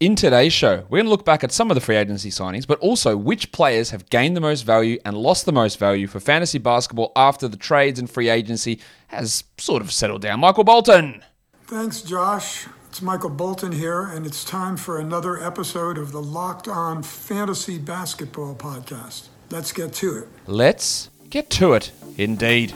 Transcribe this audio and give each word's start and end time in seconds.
In 0.00 0.16
today's 0.16 0.54
show, 0.54 0.86
we're 0.88 0.96
going 0.96 1.04
to 1.04 1.10
look 1.10 1.26
back 1.26 1.44
at 1.44 1.52
some 1.52 1.70
of 1.70 1.74
the 1.74 1.80
free 1.82 1.96
agency 1.96 2.30
signings, 2.30 2.66
but 2.66 2.78
also 2.78 3.18
which 3.18 3.52
players 3.52 3.90
have 3.90 4.08
gained 4.08 4.34
the 4.34 4.40
most 4.40 4.62
value 4.62 4.98
and 5.04 5.14
lost 5.14 5.44
the 5.44 5.52
most 5.52 5.78
value 5.78 6.06
for 6.06 6.20
fantasy 6.20 6.56
basketball 6.56 7.12
after 7.14 7.46
the 7.46 7.58
trades 7.58 7.98
and 7.98 8.08
free 8.08 8.30
agency 8.30 8.80
has 9.08 9.44
sort 9.58 9.82
of 9.82 9.92
settled 9.92 10.22
down. 10.22 10.40
Michael 10.40 10.64
Bolton. 10.64 11.22
Thanks, 11.66 12.00
Josh. 12.00 12.66
It's 12.88 13.02
Michael 13.02 13.28
Bolton 13.28 13.72
here, 13.72 14.04
and 14.04 14.24
it's 14.24 14.42
time 14.42 14.78
for 14.78 14.98
another 14.98 15.38
episode 15.38 15.98
of 15.98 16.12
the 16.12 16.22
Locked 16.22 16.66
On 16.66 17.02
Fantasy 17.02 17.76
Basketball 17.76 18.54
Podcast. 18.54 19.28
Let's 19.50 19.70
get 19.70 19.92
to 19.96 20.16
it. 20.16 20.28
Let's 20.46 21.10
get 21.28 21.50
to 21.50 21.74
it, 21.74 21.92
indeed. 22.16 22.72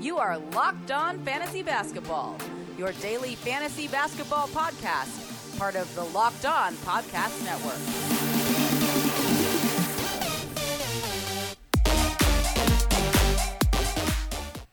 You 0.00 0.18
are 0.18 0.38
Locked 0.52 0.90
On 0.90 1.24
Fantasy 1.24 1.62
Basketball 1.62 2.36
your 2.82 2.92
daily 2.94 3.36
fantasy 3.36 3.86
basketball 3.86 4.48
podcast, 4.48 5.56
part 5.56 5.76
of 5.76 5.94
the 5.94 6.02
Locked 6.06 6.44
On 6.44 6.74
Podcast 6.78 7.44
Network. 7.44 7.78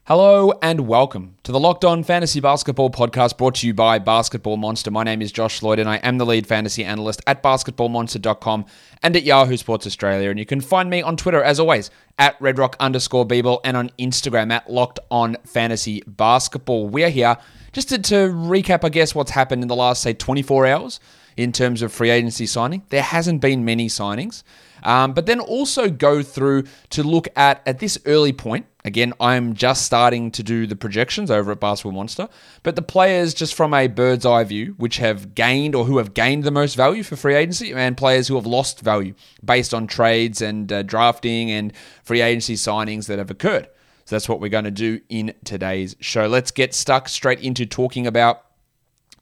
Hello 0.05 0.51
and 0.63 0.87
welcome 0.87 1.35
to 1.43 1.51
the 1.51 1.59
Locked 1.59 1.85
On 1.85 2.03
Fantasy 2.03 2.39
Basketball 2.39 2.89
Podcast 2.89 3.37
brought 3.37 3.53
to 3.53 3.67
you 3.67 3.75
by 3.75 3.99
Basketball 3.99 4.57
Monster. 4.57 4.89
My 4.89 5.03
name 5.03 5.21
is 5.21 5.31
Josh 5.31 5.61
Lloyd 5.61 5.77
and 5.77 5.87
I 5.87 5.97
am 5.97 6.17
the 6.17 6.25
lead 6.25 6.47
fantasy 6.47 6.83
analyst 6.83 7.21
at 7.27 7.43
basketballmonster.com 7.43 8.65
and 9.03 9.15
at 9.15 9.21
Yahoo 9.21 9.55
Sports 9.55 9.85
Australia. 9.85 10.31
And 10.31 10.39
you 10.39 10.47
can 10.47 10.61
find 10.61 10.89
me 10.89 11.03
on 11.03 11.15
Twitter 11.15 11.43
as 11.43 11.59
always 11.59 11.91
at 12.17 12.39
redrock 12.39 12.73
underscore 12.79 13.27
Beeble 13.27 13.59
and 13.63 13.77
on 13.77 13.91
Instagram 13.99 14.51
at 14.51 14.67
Locked 14.67 14.97
On 15.11 15.37
Fantasy 15.45 16.01
Basketball. 16.07 16.89
We 16.89 17.03
are 17.03 17.09
here 17.09 17.37
just 17.71 17.89
to, 17.89 17.97
to 17.97 18.15
recap, 18.29 18.83
I 18.83 18.89
guess, 18.89 19.13
what's 19.13 19.31
happened 19.31 19.61
in 19.61 19.67
the 19.67 19.75
last, 19.75 20.01
say, 20.01 20.13
24 20.13 20.67
hours 20.67 20.99
in 21.37 21.51
terms 21.51 21.81
of 21.81 21.93
free 21.93 22.09
agency 22.09 22.45
signing. 22.45 22.83
There 22.89 23.01
hasn't 23.01 23.41
been 23.41 23.63
many 23.63 23.87
signings. 23.87 24.43
Um, 24.83 25.13
but 25.13 25.25
then 25.25 25.39
also 25.39 25.89
go 25.89 26.21
through 26.23 26.63
to 26.91 27.03
look 27.03 27.27
at, 27.35 27.61
at 27.65 27.79
this 27.79 27.97
early 28.05 28.33
point, 28.33 28.65
again, 28.85 29.13
I'm 29.19 29.53
just 29.53 29.85
starting 29.85 30.31
to 30.31 30.43
do 30.43 30.67
the 30.67 30.75
projections 30.75 31.29
over 31.29 31.51
at 31.51 31.59
Basketball 31.59 31.91
Monster, 31.93 32.29
but 32.63 32.75
the 32.75 32.81
players 32.81 33.33
just 33.33 33.53
from 33.55 33.73
a 33.73 33.87
bird's 33.87 34.25
eye 34.25 34.43
view, 34.43 34.75
which 34.77 34.97
have 34.97 35.35
gained 35.35 35.75
or 35.75 35.85
who 35.85 35.97
have 35.97 36.13
gained 36.13 36.43
the 36.43 36.51
most 36.51 36.75
value 36.75 37.03
for 37.03 37.15
free 37.15 37.35
agency, 37.35 37.73
and 37.73 37.97
players 37.97 38.27
who 38.27 38.35
have 38.35 38.45
lost 38.45 38.81
value 38.81 39.13
based 39.43 39.73
on 39.73 39.87
trades 39.87 40.41
and 40.41 40.71
uh, 40.71 40.83
drafting 40.83 41.51
and 41.51 41.73
free 42.03 42.21
agency 42.21 42.55
signings 42.55 43.07
that 43.07 43.19
have 43.19 43.31
occurred. 43.31 43.67
So 44.09 44.15
that's 44.15 44.27
what 44.27 44.39
we're 44.39 44.49
going 44.49 44.63
to 44.63 44.71
do 44.71 45.01
in 45.07 45.35
today's 45.43 45.95
show. 45.99 46.25
Let's 46.25 46.49
get 46.49 46.73
stuck 46.73 47.07
straight 47.07 47.41
into 47.41 47.67
talking 47.67 48.07
about 48.07 48.43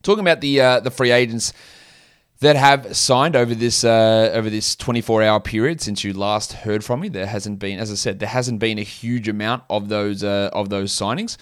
talking 0.02 0.21
about 0.21 0.39
the 0.39 0.61
uh, 0.61 0.80
the 0.80 0.91
free 0.91 1.11
agents 1.11 1.52
that 2.39 2.55
have 2.55 2.95
signed 2.95 3.35
over 3.35 3.53
this 3.53 3.83
uh, 3.83 4.31
over 4.33 4.49
this 4.49 4.77
24 4.77 5.23
hour 5.23 5.41
period 5.41 5.81
since 5.81 6.05
you 6.05 6.13
last 6.13 6.53
heard 6.53 6.85
from 6.85 7.02
me. 7.02 7.09
There 7.09 7.25
hasn't 7.25 7.59
been, 7.59 7.80
as 7.80 7.91
I 7.91 7.95
said, 7.95 8.19
there 8.19 8.30
hasn't 8.30 8.59
been 8.59 8.80
a 8.80 8.83
huge 8.83 9.27
amount 9.27 9.63
of 9.69 9.89
those 9.89 10.23
uh, 10.23 10.52
of 10.53 10.69
those 10.69 10.93
signings, 10.93 11.35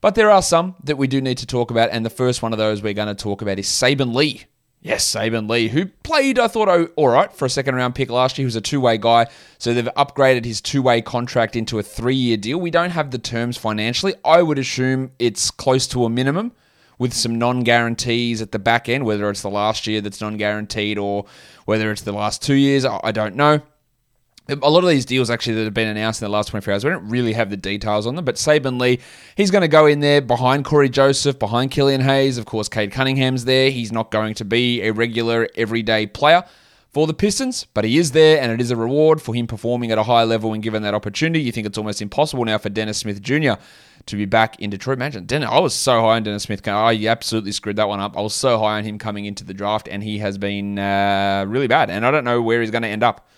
but 0.00 0.14
there 0.14 0.30
are 0.30 0.40
some 0.40 0.74
that 0.84 0.96
we 0.96 1.08
do 1.08 1.20
need 1.20 1.36
to 1.36 1.46
talk 1.46 1.70
about. 1.70 1.90
And 1.90 2.06
the 2.06 2.10
first 2.10 2.40
one 2.40 2.54
of 2.54 2.58
those 2.58 2.82
we're 2.82 2.94
going 2.94 3.14
to 3.14 3.22
talk 3.22 3.42
about 3.42 3.58
is 3.58 3.66
Saben 3.66 4.14
Lee. 4.14 4.46
Yes, 4.80 5.04
Saben 5.04 5.50
Lee, 5.50 5.68
who 5.68 5.86
played, 5.86 6.38
I 6.38 6.46
thought, 6.46 6.90
all 6.96 7.08
right 7.08 7.32
for 7.32 7.46
a 7.46 7.50
second 7.50 7.74
round 7.74 7.96
pick 7.96 8.10
last 8.10 8.38
year. 8.38 8.44
He 8.44 8.46
was 8.46 8.56
a 8.56 8.60
two 8.60 8.80
way 8.80 8.96
guy. 8.96 9.26
So 9.58 9.74
they've 9.74 9.88
upgraded 9.96 10.44
his 10.44 10.60
two 10.60 10.82
way 10.82 11.02
contract 11.02 11.56
into 11.56 11.78
a 11.78 11.82
three 11.82 12.14
year 12.14 12.36
deal. 12.36 12.58
We 12.58 12.70
don't 12.70 12.90
have 12.90 13.10
the 13.10 13.18
terms 13.18 13.56
financially. 13.56 14.14
I 14.24 14.42
would 14.42 14.58
assume 14.58 15.10
it's 15.18 15.50
close 15.50 15.88
to 15.88 16.04
a 16.04 16.10
minimum 16.10 16.52
with 16.96 17.12
some 17.12 17.38
non 17.38 17.64
guarantees 17.64 18.40
at 18.40 18.52
the 18.52 18.58
back 18.60 18.88
end, 18.88 19.04
whether 19.04 19.28
it's 19.30 19.42
the 19.42 19.50
last 19.50 19.86
year 19.88 20.00
that's 20.00 20.20
non 20.20 20.36
guaranteed 20.36 20.96
or 20.96 21.26
whether 21.64 21.90
it's 21.90 22.02
the 22.02 22.12
last 22.12 22.40
two 22.40 22.54
years. 22.54 22.84
I 22.84 23.10
don't 23.10 23.34
know 23.34 23.62
a 24.48 24.70
lot 24.70 24.82
of 24.82 24.88
these 24.88 25.04
deals 25.04 25.28
actually 25.28 25.56
that 25.56 25.64
have 25.64 25.74
been 25.74 25.88
announced 25.88 26.22
in 26.22 26.26
the 26.26 26.32
last 26.32 26.48
24 26.48 26.72
hours, 26.72 26.84
we 26.84 26.90
don't 26.90 27.08
really 27.08 27.34
have 27.34 27.50
the 27.50 27.56
details 27.56 28.06
on 28.06 28.14
them. 28.14 28.24
But 28.24 28.36
Saben 28.36 28.80
Lee, 28.80 28.98
he's 29.36 29.50
going 29.50 29.62
to 29.62 29.68
go 29.68 29.86
in 29.86 30.00
there 30.00 30.22
behind 30.22 30.64
Cory 30.64 30.88
Joseph, 30.88 31.38
behind 31.38 31.70
Killian 31.70 32.00
Hayes. 32.00 32.38
Of 32.38 32.46
course, 32.46 32.68
Cade 32.68 32.90
Cunningham's 32.90 33.44
there. 33.44 33.70
He's 33.70 33.92
not 33.92 34.10
going 34.10 34.34
to 34.34 34.44
be 34.44 34.82
a 34.82 34.92
regular, 34.92 35.48
everyday 35.54 36.06
player 36.06 36.44
for 36.90 37.06
the 37.06 37.12
Pistons, 37.14 37.66
but 37.74 37.84
he 37.84 37.98
is 37.98 38.12
there, 38.12 38.40
and 38.40 38.50
it 38.50 38.60
is 38.60 38.70
a 38.70 38.76
reward 38.76 39.20
for 39.20 39.34
him 39.34 39.46
performing 39.46 39.92
at 39.92 39.98
a 39.98 40.04
high 40.04 40.24
level 40.24 40.54
and 40.54 40.62
given 40.62 40.82
that 40.82 40.94
opportunity. 40.94 41.40
You 41.40 41.52
think 41.52 41.66
it's 41.66 41.76
almost 41.76 42.00
impossible 42.00 42.44
now 42.46 42.56
for 42.56 42.70
Dennis 42.70 42.98
Smith 42.98 43.20
Jr. 43.20 43.52
to 44.06 44.16
be 44.16 44.24
back 44.24 44.58
in 44.58 44.70
Detroit. 44.70 44.96
Imagine, 44.96 45.26
Dennis, 45.26 45.50
I 45.52 45.58
was 45.58 45.74
so 45.74 46.00
high 46.00 46.16
on 46.16 46.22
Dennis 46.22 46.44
Smith. 46.44 46.66
I 46.66 47.06
absolutely 47.06 47.52
screwed 47.52 47.76
that 47.76 47.88
one 47.88 48.00
up. 48.00 48.16
I 48.16 48.22
was 48.22 48.34
so 48.34 48.58
high 48.58 48.78
on 48.78 48.84
him 48.84 48.98
coming 48.98 49.26
into 49.26 49.44
the 49.44 49.52
draft, 49.52 49.86
and 49.88 50.02
he 50.02 50.18
has 50.18 50.38
been 50.38 50.78
uh, 50.78 51.44
really 51.46 51.66
bad. 51.66 51.90
And 51.90 52.06
I 52.06 52.10
don't 52.10 52.24
know 52.24 52.40
where 52.40 52.62
he's 52.62 52.70
going 52.70 52.82
to 52.82 52.88
end 52.88 53.02
up. 53.02 53.28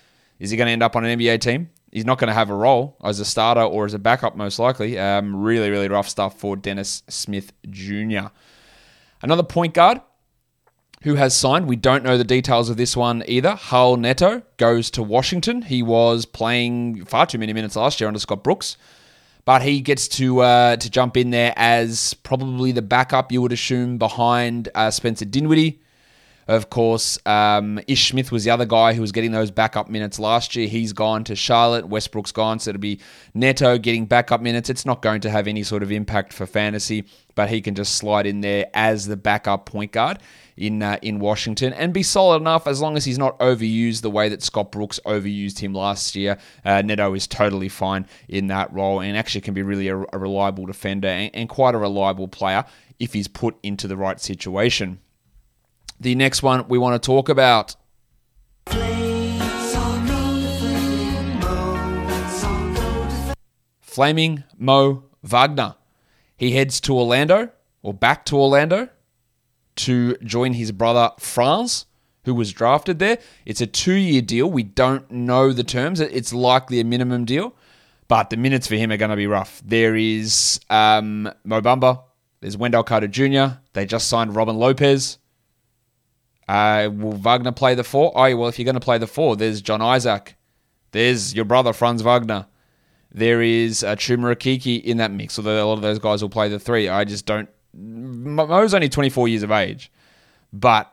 Is 0.40 0.50
he 0.50 0.56
going 0.56 0.66
to 0.66 0.72
end 0.72 0.82
up 0.82 0.96
on 0.96 1.04
an 1.04 1.18
NBA 1.18 1.40
team? 1.40 1.70
He's 1.92 2.04
not 2.04 2.18
going 2.18 2.28
to 2.28 2.34
have 2.34 2.50
a 2.50 2.54
role 2.54 2.96
as 3.04 3.20
a 3.20 3.24
starter 3.24 3.62
or 3.62 3.84
as 3.84 3.94
a 3.94 3.98
backup, 3.98 4.36
most 4.36 4.58
likely. 4.58 4.98
Um, 4.98 5.36
really, 5.36 5.70
really 5.70 5.88
rough 5.88 6.08
stuff 6.08 6.38
for 6.38 6.56
Dennis 6.56 7.02
Smith 7.08 7.52
Jr. 7.68 8.28
Another 9.22 9.42
point 9.42 9.74
guard 9.74 10.00
who 11.02 11.16
has 11.16 11.36
signed. 11.36 11.66
We 11.66 11.76
don't 11.76 12.04
know 12.04 12.16
the 12.16 12.24
details 12.24 12.70
of 12.70 12.76
this 12.76 12.96
one 12.96 13.24
either. 13.26 13.52
Raul 13.54 13.98
Neto 13.98 14.42
goes 14.56 14.90
to 14.92 15.02
Washington. 15.02 15.62
He 15.62 15.82
was 15.82 16.26
playing 16.26 17.04
far 17.04 17.26
too 17.26 17.38
many 17.38 17.52
minutes 17.52 17.76
last 17.76 18.00
year 18.00 18.08
under 18.08 18.20
Scott 18.20 18.44
Brooks, 18.44 18.76
but 19.44 19.62
he 19.62 19.80
gets 19.80 20.08
to 20.08 20.40
uh, 20.40 20.76
to 20.76 20.90
jump 20.90 21.16
in 21.16 21.30
there 21.30 21.52
as 21.56 22.14
probably 22.14 22.72
the 22.72 22.82
backup. 22.82 23.32
You 23.32 23.42
would 23.42 23.52
assume 23.52 23.98
behind 23.98 24.68
uh, 24.74 24.90
Spencer 24.90 25.24
Dinwiddie. 25.24 25.80
Of 26.50 26.68
course, 26.68 27.16
um, 27.26 27.78
Ish 27.86 28.08
Smith 28.08 28.32
was 28.32 28.42
the 28.42 28.50
other 28.50 28.64
guy 28.64 28.92
who 28.94 29.00
was 29.00 29.12
getting 29.12 29.30
those 29.30 29.52
backup 29.52 29.88
minutes 29.88 30.18
last 30.18 30.56
year. 30.56 30.66
He's 30.66 30.92
gone 30.92 31.22
to 31.22 31.36
Charlotte. 31.36 31.86
Westbrook's 31.86 32.32
gone, 32.32 32.58
so 32.58 32.70
it'll 32.70 32.80
be 32.80 32.98
Neto 33.34 33.78
getting 33.78 34.04
backup 34.04 34.40
minutes. 34.40 34.68
It's 34.68 34.84
not 34.84 35.00
going 35.00 35.20
to 35.20 35.30
have 35.30 35.46
any 35.46 35.62
sort 35.62 35.84
of 35.84 35.92
impact 35.92 36.32
for 36.32 36.46
fantasy, 36.46 37.04
but 37.36 37.50
he 37.50 37.60
can 37.60 37.76
just 37.76 37.94
slide 37.94 38.26
in 38.26 38.40
there 38.40 38.66
as 38.74 39.06
the 39.06 39.16
backup 39.16 39.64
point 39.64 39.92
guard 39.92 40.18
in 40.56 40.82
uh, 40.82 40.98
in 41.02 41.20
Washington 41.20 41.72
and 41.72 41.94
be 41.94 42.02
solid 42.02 42.40
enough 42.40 42.66
as 42.66 42.80
long 42.80 42.96
as 42.96 43.04
he's 43.04 43.16
not 43.16 43.38
overused 43.38 44.02
the 44.02 44.10
way 44.10 44.28
that 44.28 44.42
Scott 44.42 44.72
Brooks 44.72 44.98
overused 45.06 45.60
him 45.60 45.72
last 45.72 46.16
year. 46.16 46.36
Uh, 46.64 46.82
Neto 46.82 47.14
is 47.14 47.28
totally 47.28 47.68
fine 47.68 48.08
in 48.28 48.48
that 48.48 48.72
role 48.72 49.00
and 49.00 49.16
actually 49.16 49.42
can 49.42 49.54
be 49.54 49.62
really 49.62 49.86
a, 49.86 49.96
a 49.96 50.18
reliable 50.18 50.66
defender 50.66 51.06
and, 51.06 51.30
and 51.32 51.48
quite 51.48 51.76
a 51.76 51.78
reliable 51.78 52.26
player 52.26 52.64
if 52.98 53.12
he's 53.12 53.28
put 53.28 53.56
into 53.62 53.86
the 53.86 53.96
right 53.96 54.20
situation 54.20 54.98
the 56.00 56.14
next 56.14 56.42
one 56.42 56.66
we 56.66 56.78
want 56.78 57.00
to 57.00 57.06
talk 57.06 57.28
about. 57.28 57.76
Flaming 63.80 64.44
Mo 64.56 65.04
Wagner. 65.22 65.74
He 66.36 66.52
heads 66.52 66.80
to 66.82 66.96
Orlando 66.96 67.50
or 67.82 67.92
back 67.92 68.24
to 68.26 68.36
Orlando 68.38 68.88
to 69.76 70.16
join 70.18 70.54
his 70.54 70.72
brother 70.72 71.10
Franz, 71.18 71.86
who 72.24 72.34
was 72.34 72.52
drafted 72.52 72.98
there. 72.98 73.18
It's 73.44 73.60
a 73.60 73.66
two 73.66 73.94
year 73.94 74.22
deal. 74.22 74.50
We 74.50 74.62
don't 74.62 75.10
know 75.10 75.52
the 75.52 75.64
terms. 75.64 76.00
It's 76.00 76.32
likely 76.32 76.80
a 76.80 76.84
minimum 76.84 77.24
deal, 77.24 77.54
but 78.08 78.30
the 78.30 78.36
minutes 78.36 78.66
for 78.66 78.76
him 78.76 78.90
are 78.90 78.96
going 78.96 79.10
to 79.10 79.16
be 79.16 79.26
rough. 79.26 79.62
There 79.64 79.96
is 79.96 80.60
um, 80.70 81.30
Mo 81.44 81.60
Bamba, 81.60 82.02
there's 82.40 82.56
Wendell 82.56 82.84
Carter 82.84 83.08
Jr., 83.08 83.58
they 83.74 83.84
just 83.84 84.08
signed 84.08 84.34
Robin 84.34 84.56
Lopez. 84.56 85.18
Uh, 86.50 86.90
will 86.90 87.12
Wagner 87.12 87.52
play 87.52 87.76
the 87.76 87.84
four? 87.84 88.10
Oh, 88.16 88.36
well, 88.36 88.48
if 88.48 88.58
you're 88.58 88.64
going 88.64 88.74
to 88.74 88.80
play 88.80 88.98
the 88.98 89.06
four, 89.06 89.36
there's 89.36 89.62
John 89.62 89.80
Isaac. 89.80 90.34
There's 90.90 91.32
your 91.32 91.44
brother, 91.44 91.72
Franz 91.72 92.02
Wagner. 92.02 92.46
There 93.12 93.40
is 93.40 93.84
uh, 93.84 93.94
Chuma 93.94 94.34
Okeke 94.34 94.82
in 94.82 94.96
that 94.96 95.12
mix, 95.12 95.38
although 95.38 95.64
a 95.64 95.66
lot 95.66 95.74
of 95.74 95.82
those 95.82 96.00
guys 96.00 96.22
will 96.22 96.28
play 96.28 96.48
the 96.48 96.58
three. 96.58 96.88
I 96.88 97.04
just 97.04 97.24
don't. 97.24 97.48
Mo's 97.72 98.74
only 98.74 98.88
24 98.88 99.28
years 99.28 99.44
of 99.44 99.52
age, 99.52 99.92
but 100.52 100.92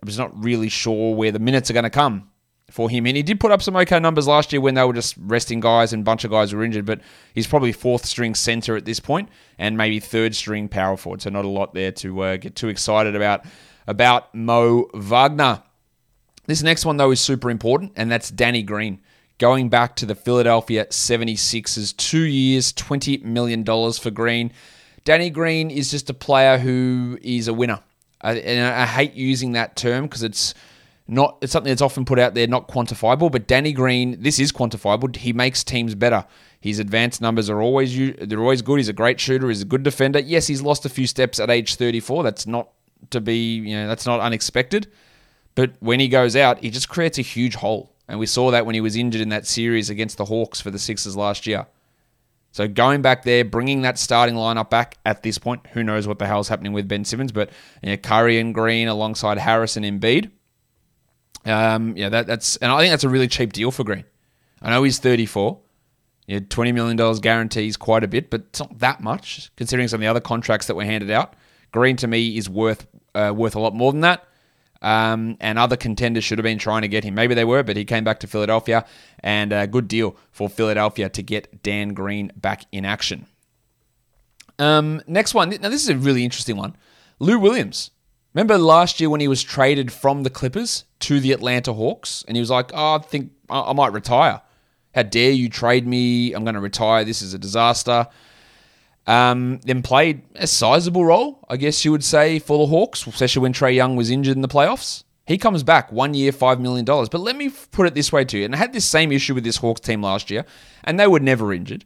I'm 0.00 0.06
just 0.06 0.18
not 0.18 0.30
really 0.40 0.68
sure 0.68 1.12
where 1.16 1.32
the 1.32 1.40
minutes 1.40 1.68
are 1.70 1.74
going 1.74 1.82
to 1.82 1.90
come 1.90 2.30
for 2.70 2.88
him. 2.88 3.04
And 3.06 3.16
he 3.16 3.24
did 3.24 3.40
put 3.40 3.50
up 3.50 3.62
some 3.62 3.74
okay 3.74 3.98
numbers 3.98 4.28
last 4.28 4.52
year 4.52 4.60
when 4.60 4.74
they 4.74 4.84
were 4.84 4.92
just 4.92 5.16
resting 5.18 5.58
guys 5.58 5.92
and 5.92 6.02
a 6.02 6.04
bunch 6.04 6.22
of 6.22 6.30
guys 6.30 6.54
were 6.54 6.62
injured, 6.62 6.86
but 6.86 7.00
he's 7.34 7.48
probably 7.48 7.72
fourth 7.72 8.04
string 8.06 8.36
center 8.36 8.76
at 8.76 8.84
this 8.84 9.00
point 9.00 9.28
and 9.58 9.76
maybe 9.76 9.98
third 9.98 10.36
string 10.36 10.68
power 10.68 10.96
forward. 10.96 11.20
So 11.20 11.30
not 11.30 11.44
a 11.44 11.48
lot 11.48 11.74
there 11.74 11.90
to 11.90 12.20
uh, 12.20 12.36
get 12.36 12.54
too 12.54 12.68
excited 12.68 13.16
about 13.16 13.44
about 13.86 14.34
Mo 14.34 14.88
Wagner. 14.94 15.62
This 16.46 16.62
next 16.62 16.84
one, 16.84 16.96
though, 16.96 17.10
is 17.10 17.20
super 17.20 17.50
important, 17.50 17.92
and 17.96 18.10
that's 18.10 18.30
Danny 18.30 18.62
Green. 18.62 19.00
Going 19.38 19.68
back 19.68 19.96
to 19.96 20.06
the 20.06 20.14
Philadelphia 20.14 20.86
76ers, 20.86 21.96
two 21.96 22.20
years, 22.20 22.72
$20 22.72 23.22
million 23.24 23.64
for 23.64 24.10
Green. 24.10 24.52
Danny 25.04 25.30
Green 25.30 25.70
is 25.70 25.90
just 25.90 26.08
a 26.08 26.14
player 26.14 26.58
who 26.58 27.18
is 27.20 27.48
a 27.48 27.54
winner. 27.54 27.80
I, 28.20 28.34
and 28.34 28.74
I 28.74 28.86
hate 28.86 29.14
using 29.14 29.52
that 29.52 29.76
term 29.76 30.04
because 30.04 30.22
it's 30.22 30.54
not 31.06 31.36
it's 31.42 31.52
something 31.52 31.70
that's 31.70 31.82
often 31.82 32.06
put 32.06 32.18
out 32.18 32.34
there, 32.34 32.46
not 32.46 32.68
quantifiable. 32.68 33.30
But 33.30 33.46
Danny 33.46 33.72
Green, 33.72 34.22
this 34.22 34.38
is 34.38 34.50
quantifiable. 34.50 35.14
He 35.14 35.32
makes 35.32 35.62
teams 35.62 35.94
better. 35.94 36.24
His 36.60 36.78
advanced 36.78 37.20
numbers 37.20 37.50
are 37.50 37.60
always 37.60 37.94
they're 38.18 38.40
always 38.40 38.62
good. 38.62 38.78
He's 38.78 38.88
a 38.88 38.94
great 38.94 39.20
shooter. 39.20 39.48
He's 39.48 39.62
a 39.62 39.66
good 39.66 39.82
defender. 39.82 40.20
Yes, 40.20 40.46
he's 40.46 40.62
lost 40.62 40.86
a 40.86 40.88
few 40.88 41.06
steps 41.06 41.38
at 41.38 41.50
age 41.50 41.74
34. 41.74 42.22
That's 42.22 42.46
not 42.46 42.70
to 43.10 43.20
be, 43.20 43.56
you 43.56 43.76
know, 43.76 43.88
that's 43.88 44.06
not 44.06 44.20
unexpected. 44.20 44.90
But 45.54 45.72
when 45.80 46.00
he 46.00 46.08
goes 46.08 46.36
out, 46.36 46.58
he 46.58 46.70
just 46.70 46.88
creates 46.88 47.18
a 47.18 47.22
huge 47.22 47.54
hole. 47.54 47.92
And 48.08 48.18
we 48.18 48.26
saw 48.26 48.50
that 48.50 48.66
when 48.66 48.74
he 48.74 48.80
was 48.80 48.96
injured 48.96 49.22
in 49.22 49.30
that 49.30 49.46
series 49.46 49.88
against 49.88 50.18
the 50.18 50.26
Hawks 50.26 50.60
for 50.60 50.70
the 50.70 50.78
Sixers 50.78 51.16
last 51.16 51.46
year. 51.46 51.66
So 52.52 52.68
going 52.68 53.02
back 53.02 53.24
there, 53.24 53.44
bringing 53.44 53.82
that 53.82 53.98
starting 53.98 54.36
lineup 54.36 54.70
back 54.70 54.98
at 55.04 55.22
this 55.22 55.38
point, 55.38 55.66
who 55.72 55.82
knows 55.82 56.06
what 56.06 56.18
the 56.18 56.26
hell's 56.26 56.48
happening 56.48 56.72
with 56.72 56.86
Ben 56.86 57.04
Simmons, 57.04 57.32
but 57.32 57.50
you 57.82 57.90
know, 57.90 57.96
Curry 57.96 58.38
and 58.38 58.54
Green 58.54 58.86
alongside 58.86 59.38
Harrison 59.38 59.82
and 59.82 60.00
Embiid. 60.00 60.30
Um, 61.44 61.96
yeah, 61.96 62.08
that, 62.10 62.26
that's 62.26 62.56
and 62.58 62.70
I 62.70 62.78
think 62.78 62.92
that's 62.92 63.04
a 63.04 63.08
really 63.08 63.26
cheap 63.26 63.52
deal 63.52 63.70
for 63.70 63.84
Green. 63.84 64.04
I 64.62 64.70
know 64.70 64.82
he's 64.82 64.98
34. 64.98 65.58
Yeah, 66.26 66.38
$20 66.38 66.72
million 66.72 67.20
guarantees 67.20 67.76
quite 67.76 68.04
a 68.04 68.08
bit, 68.08 68.30
but 68.30 68.42
it's 68.42 68.60
not 68.60 68.78
that 68.78 69.00
much 69.02 69.50
considering 69.56 69.88
some 69.88 69.98
of 69.98 70.00
the 70.02 70.06
other 70.06 70.20
contracts 70.20 70.68
that 70.68 70.74
were 70.74 70.84
handed 70.84 71.10
out. 71.10 71.34
Green 71.74 71.96
to 71.96 72.06
me 72.06 72.36
is 72.36 72.48
worth 72.48 72.86
uh, 73.16 73.32
worth 73.34 73.56
a 73.56 73.58
lot 73.58 73.74
more 73.74 73.90
than 73.90 74.02
that. 74.02 74.24
Um, 74.80 75.36
and 75.40 75.58
other 75.58 75.76
contenders 75.76 76.22
should 76.22 76.38
have 76.38 76.44
been 76.44 76.56
trying 76.56 76.82
to 76.82 76.88
get 76.88 77.02
him. 77.02 77.16
Maybe 77.16 77.34
they 77.34 77.44
were, 77.44 77.64
but 77.64 77.76
he 77.76 77.84
came 77.84 78.04
back 78.04 78.20
to 78.20 78.28
Philadelphia, 78.28 78.86
and 79.18 79.52
a 79.52 79.66
good 79.66 79.88
deal 79.88 80.14
for 80.30 80.48
Philadelphia 80.48 81.08
to 81.08 81.20
get 81.20 81.64
Dan 81.64 81.92
Green 81.92 82.30
back 82.36 82.66
in 82.70 82.84
action. 82.84 83.26
Um, 84.60 85.02
next 85.08 85.34
one. 85.34 85.50
Now, 85.50 85.68
this 85.68 85.82
is 85.82 85.88
a 85.88 85.96
really 85.96 86.22
interesting 86.22 86.56
one. 86.56 86.76
Lou 87.18 87.40
Williams. 87.40 87.90
Remember 88.34 88.56
last 88.56 89.00
year 89.00 89.10
when 89.10 89.20
he 89.20 89.26
was 89.26 89.42
traded 89.42 89.90
from 89.90 90.22
the 90.22 90.30
Clippers 90.30 90.84
to 91.00 91.18
the 91.18 91.32
Atlanta 91.32 91.72
Hawks, 91.72 92.24
and 92.28 92.36
he 92.36 92.40
was 92.40 92.50
like, 92.50 92.70
"Oh, 92.72 92.94
I 92.94 92.98
think 92.98 93.32
I 93.50 93.72
might 93.72 93.92
retire. 93.92 94.42
How 94.94 95.02
dare 95.02 95.32
you 95.32 95.48
trade 95.48 95.88
me? 95.88 96.34
I'm 96.34 96.44
going 96.44 96.54
to 96.54 96.60
retire. 96.60 97.04
This 97.04 97.20
is 97.20 97.34
a 97.34 97.38
disaster." 97.38 98.06
Um, 99.06 99.60
then 99.64 99.82
played 99.82 100.22
a 100.34 100.46
sizable 100.46 101.04
role, 101.04 101.44
I 101.48 101.58
guess 101.58 101.84
you 101.84 101.92
would 101.92 102.04
say, 102.04 102.38
for 102.38 102.58
the 102.58 102.66
Hawks, 102.66 103.06
especially 103.06 103.42
when 103.42 103.52
Trae 103.52 103.74
Young 103.74 103.96
was 103.96 104.10
injured 104.10 104.36
in 104.36 104.42
the 104.42 104.48
playoffs. 104.48 105.04
He 105.26 105.38
comes 105.38 105.62
back 105.62 105.92
one 105.92 106.14
year, 106.14 106.32
$5 106.32 106.60
million. 106.60 106.84
But 106.84 107.14
let 107.14 107.36
me 107.36 107.50
put 107.70 107.86
it 107.86 107.94
this 107.94 108.12
way 108.12 108.24
to 108.24 108.38
you. 108.38 108.44
And 108.44 108.54
I 108.54 108.58
had 108.58 108.72
this 108.72 108.84
same 108.84 109.12
issue 109.12 109.34
with 109.34 109.44
this 109.44 109.58
Hawks 109.58 109.80
team 109.80 110.02
last 110.02 110.30
year, 110.30 110.44
and 110.84 110.98
they 110.98 111.06
were 111.06 111.20
never 111.20 111.52
injured. 111.52 111.84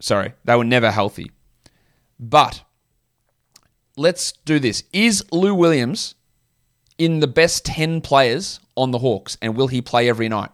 Sorry, 0.00 0.34
they 0.44 0.56
were 0.56 0.64
never 0.64 0.90
healthy. 0.90 1.30
But 2.18 2.62
let's 3.96 4.32
do 4.44 4.58
this. 4.58 4.84
Is 4.92 5.24
Lou 5.32 5.54
Williams 5.54 6.14
in 6.98 7.20
the 7.20 7.26
best 7.26 7.64
10 7.64 8.00
players 8.00 8.60
on 8.76 8.90
the 8.90 8.98
Hawks, 8.98 9.36
and 9.40 9.56
will 9.56 9.68
he 9.68 9.80
play 9.80 10.08
every 10.08 10.28
night? 10.28 10.50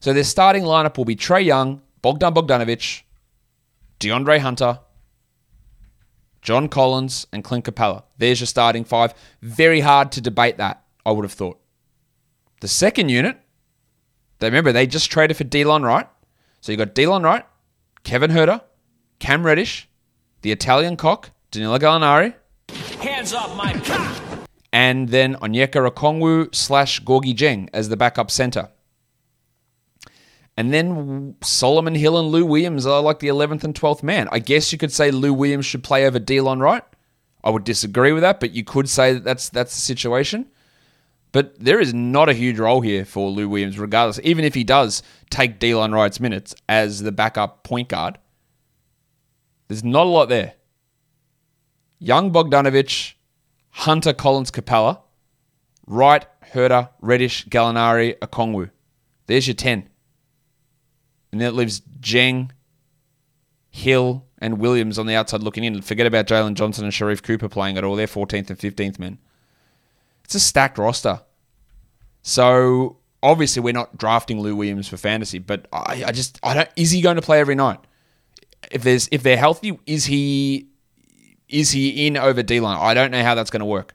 So 0.00 0.12
their 0.12 0.24
starting 0.24 0.64
lineup 0.64 0.96
will 0.96 1.04
be 1.04 1.16
Trae 1.16 1.44
Young, 1.44 1.80
Bogdan 2.02 2.34
Bogdanovic, 2.34 3.02
DeAndre 4.00 4.38
Hunter, 4.38 4.80
John 6.44 6.68
Collins, 6.68 7.26
and 7.32 7.42
Clint 7.42 7.64
Capela. 7.64 8.04
There's 8.18 8.38
your 8.38 8.46
starting 8.46 8.84
five. 8.84 9.14
Very 9.40 9.80
hard 9.80 10.12
to 10.12 10.20
debate 10.20 10.58
that, 10.58 10.84
I 11.04 11.10
would 11.10 11.24
have 11.24 11.32
thought. 11.32 11.58
The 12.60 12.68
second 12.68 13.08
unit, 13.08 13.40
they 14.38 14.46
remember 14.46 14.70
they 14.70 14.86
just 14.86 15.10
traded 15.10 15.38
for 15.38 15.44
Delon 15.44 15.82
Wright. 15.82 16.06
So 16.60 16.70
you've 16.70 16.78
got 16.78 16.94
Delon 16.94 17.24
Wright, 17.24 17.44
Kevin 18.04 18.30
Huerter, 18.30 18.60
Cam 19.18 19.44
Reddish, 19.44 19.88
the 20.42 20.52
Italian 20.52 20.96
cock, 20.96 21.30
Danilo 21.50 21.78
Gallinari. 21.78 22.34
Hands 23.00 23.32
up 23.32 23.56
my 23.56 23.72
cock! 23.72 24.46
And 24.70 25.08
then 25.08 25.36
Onyeka 25.36 25.90
Okongwu 25.90 26.54
slash 26.54 27.02
Gorgui 27.02 27.34
Dieng 27.34 27.70
as 27.72 27.88
the 27.88 27.96
backup 27.96 28.30
center. 28.30 28.68
And 30.56 30.72
then 30.72 31.34
Solomon 31.42 31.94
Hill 31.94 32.18
and 32.18 32.28
Lou 32.28 32.46
Williams 32.46 32.86
are 32.86 33.02
like 33.02 33.18
the 33.18 33.28
11th 33.28 33.64
and 33.64 33.74
12th 33.74 34.02
man. 34.02 34.28
I 34.30 34.38
guess 34.38 34.70
you 34.70 34.78
could 34.78 34.92
say 34.92 35.10
Lou 35.10 35.34
Williams 35.34 35.66
should 35.66 35.82
play 35.82 36.06
over 36.06 36.20
Delon 36.20 36.60
Wright. 36.60 36.84
I 37.42 37.50
would 37.50 37.64
disagree 37.64 38.12
with 38.12 38.22
that, 38.22 38.40
but 38.40 38.52
you 38.52 38.64
could 38.64 38.88
say 38.88 39.14
that 39.14 39.24
that's, 39.24 39.48
that's 39.48 39.74
the 39.74 39.80
situation. 39.80 40.46
But 41.32 41.58
there 41.58 41.80
is 41.80 41.92
not 41.92 42.28
a 42.28 42.34
huge 42.34 42.60
role 42.60 42.80
here 42.80 43.04
for 43.04 43.28
Lou 43.28 43.48
Williams, 43.48 43.78
regardless. 43.78 44.20
Even 44.22 44.44
if 44.44 44.54
he 44.54 44.62
does 44.62 45.02
take 45.30 45.58
Delon 45.58 45.92
Wright's 45.92 46.20
minutes 46.20 46.54
as 46.68 47.02
the 47.02 47.10
backup 47.10 47.64
point 47.64 47.88
guard, 47.88 48.18
there's 49.66 49.82
not 49.82 50.06
a 50.06 50.10
lot 50.10 50.28
there. 50.28 50.54
Young 51.98 52.32
Bogdanovic, 52.32 53.14
Hunter 53.70 54.12
Collins 54.12 54.52
Capela, 54.52 55.00
Wright, 55.86 56.24
Huerter, 56.52 56.90
Reddish, 57.00 57.46
Gallinari, 57.48 58.16
Okongwu. 58.18 58.70
There's 59.26 59.48
your 59.48 59.54
10. 59.54 59.88
And 61.34 61.40
then 61.40 61.48
it 61.48 61.56
leaves 61.56 61.80
Dieng, 61.80 62.50
Hill, 63.68 64.24
and 64.38 64.60
Williams 64.60 65.00
on 65.00 65.06
the 65.06 65.16
outside 65.16 65.42
looking 65.42 65.64
in. 65.64 65.82
Forget 65.82 66.06
about 66.06 66.28
Jalen 66.28 66.54
Johnson 66.54 66.84
and 66.84 66.92
Sharife 66.92 67.24
Cooper 67.24 67.48
playing 67.48 67.76
at 67.76 67.82
all. 67.82 67.96
They're 67.96 68.06
14th 68.06 68.50
and 68.50 68.56
15th 68.56 69.00
men. 69.00 69.18
It's 70.22 70.36
a 70.36 70.38
stacked 70.38 70.78
roster. 70.78 71.22
So 72.22 72.98
obviously 73.20 73.62
we're 73.62 73.72
not 73.72 73.98
drafting 73.98 74.38
Lou 74.38 74.54
Williams 74.54 74.86
for 74.86 74.96
fantasy, 74.96 75.40
but 75.40 75.66
I, 75.72 76.04
I 76.06 76.12
just 76.12 76.38
I 76.44 76.54
don't 76.54 76.68
is 76.76 76.92
he 76.92 77.00
going 77.00 77.16
to 77.16 77.22
play 77.22 77.40
every 77.40 77.56
night? 77.56 77.80
If 78.70 78.84
there's 78.84 79.08
if 79.10 79.24
they're 79.24 79.36
healthy, 79.36 79.76
is 79.86 80.04
he 80.04 80.68
is 81.48 81.72
he 81.72 82.06
in 82.06 82.16
over 82.16 82.44
Delon? 82.44 82.78
I 82.78 82.94
don't 82.94 83.10
know 83.10 83.24
how 83.24 83.34
that's 83.34 83.50
going 83.50 83.58
to 83.58 83.66
work. 83.66 83.92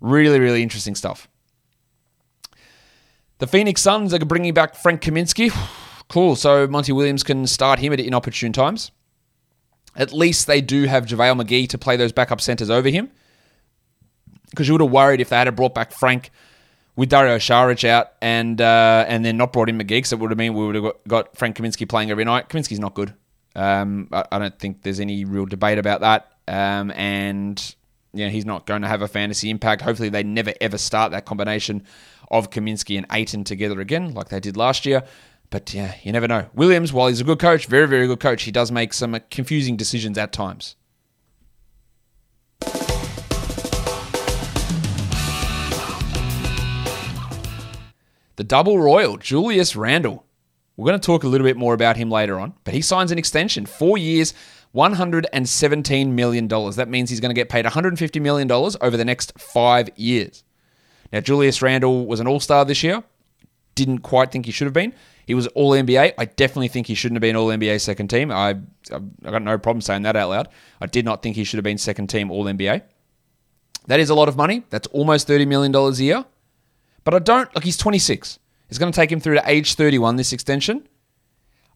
Really, 0.00 0.38
really 0.38 0.62
interesting 0.62 0.94
stuff. 0.94 1.28
The 3.38 3.48
Phoenix 3.48 3.80
Suns 3.80 4.14
are 4.14 4.20
bringing 4.20 4.54
back 4.54 4.76
Frank 4.76 5.02
Kaminsky. 5.02 5.52
Cool. 6.08 6.36
So 6.36 6.66
Monty 6.66 6.92
Williams 6.92 7.22
can 7.22 7.46
start 7.46 7.78
him 7.78 7.92
at 7.92 8.00
inopportune 8.00 8.52
times. 8.52 8.90
At 9.96 10.12
least 10.12 10.46
they 10.46 10.60
do 10.60 10.84
have 10.84 11.06
JaVale 11.06 11.42
McGee 11.42 11.68
to 11.70 11.78
play 11.78 11.96
those 11.96 12.12
backup 12.12 12.40
centers 12.40 12.70
over 12.70 12.88
him. 12.88 13.10
Because 14.50 14.68
you 14.68 14.74
would 14.74 14.80
have 14.80 14.90
worried 14.90 15.20
if 15.20 15.28
they 15.28 15.36
had 15.36 15.54
brought 15.54 15.74
back 15.74 15.92
Frank 15.92 16.30
with 16.96 17.10
Dario 17.10 17.36
Saric 17.36 17.86
out 17.86 18.12
and 18.20 18.60
uh, 18.60 19.04
and 19.06 19.24
then 19.24 19.36
not 19.36 19.52
brought 19.52 19.68
in 19.68 19.78
McGee, 19.78 19.88
because 19.88 20.12
it 20.12 20.18
would 20.18 20.30
have 20.30 20.38
mean 20.38 20.54
we 20.54 20.66
would 20.66 20.74
have 20.74 20.92
got 21.06 21.36
Frank 21.36 21.56
Kaminsky 21.56 21.88
playing 21.88 22.10
every 22.10 22.24
night. 22.24 22.48
Kaminsky's 22.48 22.80
not 22.80 22.94
good. 22.94 23.14
Um, 23.54 24.08
I, 24.10 24.24
I, 24.32 24.38
don't 24.38 24.58
think 24.58 24.82
there's 24.82 25.00
any 25.00 25.24
real 25.24 25.46
debate 25.46 25.78
about 25.78 26.00
that. 26.00 26.32
Um, 26.46 26.90
and 26.92 27.74
yeah, 28.12 28.28
he's 28.28 28.46
not 28.46 28.66
going 28.66 28.82
to 28.82 28.88
have 28.88 29.02
a 29.02 29.08
fantasy 29.08 29.50
impact. 29.50 29.82
Hopefully, 29.82 30.08
they 30.08 30.22
never 30.22 30.54
ever 30.60 30.78
start 30.78 31.12
that 31.12 31.24
combination 31.24 31.84
of 32.30 32.50
Kaminsky 32.50 32.96
and 32.96 33.06
Ayton 33.12 33.44
together 33.44 33.80
again, 33.80 34.14
like 34.14 34.28
they 34.28 34.40
did 34.40 34.56
last 34.56 34.86
year. 34.86 35.04
But 35.50 35.72
yeah, 35.72 35.94
you 36.02 36.12
never 36.12 36.28
know. 36.28 36.46
Williams, 36.54 36.92
while 36.92 37.08
he's 37.08 37.20
a 37.20 37.24
good 37.24 37.38
coach, 37.38 37.66
very, 37.66 37.86
very 37.86 38.06
good 38.06 38.20
coach, 38.20 38.42
he 38.42 38.50
does 38.50 38.70
make 38.70 38.92
some 38.92 39.18
confusing 39.30 39.76
decisions 39.76 40.18
at 40.18 40.32
times. 40.32 40.76
The 48.36 48.44
double 48.44 48.78
royal, 48.78 49.16
Julius 49.16 49.74
Randle. 49.74 50.24
We're 50.76 50.86
going 50.86 51.00
to 51.00 51.04
talk 51.04 51.24
a 51.24 51.26
little 51.28 51.44
bit 51.44 51.56
more 51.56 51.74
about 51.74 51.96
him 51.96 52.08
later 52.08 52.38
on, 52.38 52.54
but 52.62 52.72
he 52.72 52.82
signs 52.82 53.10
an 53.10 53.18
extension, 53.18 53.66
four 53.66 53.98
years, 53.98 54.32
$117 54.76 56.08
million. 56.10 56.46
That 56.46 56.86
means 56.88 57.10
he's 57.10 57.18
going 57.18 57.30
to 57.30 57.34
get 57.34 57.48
paid 57.48 57.64
$150 57.64 58.22
million 58.22 58.48
over 58.52 58.96
the 58.96 59.04
next 59.04 59.32
five 59.40 59.88
years. 59.96 60.44
Now, 61.12 61.18
Julius 61.18 61.62
Randle 61.62 62.06
was 62.06 62.20
an 62.20 62.28
all 62.28 62.38
star 62.38 62.64
this 62.64 62.84
year. 62.84 63.02
Didn't 63.74 64.00
quite 64.00 64.30
think 64.30 64.46
he 64.46 64.52
should 64.52 64.66
have 64.66 64.74
been. 64.74 64.94
He 65.28 65.34
was 65.34 65.46
All 65.48 65.72
NBA. 65.72 66.14
I 66.16 66.24
definitely 66.24 66.68
think 66.68 66.86
he 66.86 66.94
shouldn't 66.94 67.16
have 67.16 67.20
been 67.20 67.36
All 67.36 67.48
NBA 67.48 67.82
second 67.82 68.08
team. 68.08 68.30
I 68.32 68.56
I 68.90 69.30
got 69.30 69.42
no 69.42 69.58
problem 69.58 69.82
saying 69.82 70.00
that 70.04 70.16
out 70.16 70.30
loud. 70.30 70.48
I 70.80 70.86
did 70.86 71.04
not 71.04 71.22
think 71.22 71.36
he 71.36 71.44
should 71.44 71.58
have 71.58 71.64
been 71.64 71.76
second 71.76 72.06
team 72.06 72.30
All 72.30 72.46
NBA. 72.46 72.80
That 73.88 74.00
is 74.00 74.08
a 74.08 74.14
lot 74.14 74.30
of 74.30 74.38
money. 74.38 74.64
That's 74.70 74.86
almost 74.86 75.26
thirty 75.26 75.44
million 75.44 75.70
dollars 75.70 76.00
a 76.00 76.04
year. 76.04 76.24
But 77.04 77.12
I 77.12 77.18
don't 77.18 77.54
like. 77.54 77.62
He's 77.62 77.76
twenty 77.76 77.98
six. 77.98 78.38
It's 78.70 78.78
going 78.78 78.90
to 78.90 78.96
take 78.96 79.12
him 79.12 79.20
through 79.20 79.34
to 79.34 79.42
age 79.44 79.74
thirty 79.74 79.98
one. 79.98 80.16
This 80.16 80.32
extension. 80.32 80.88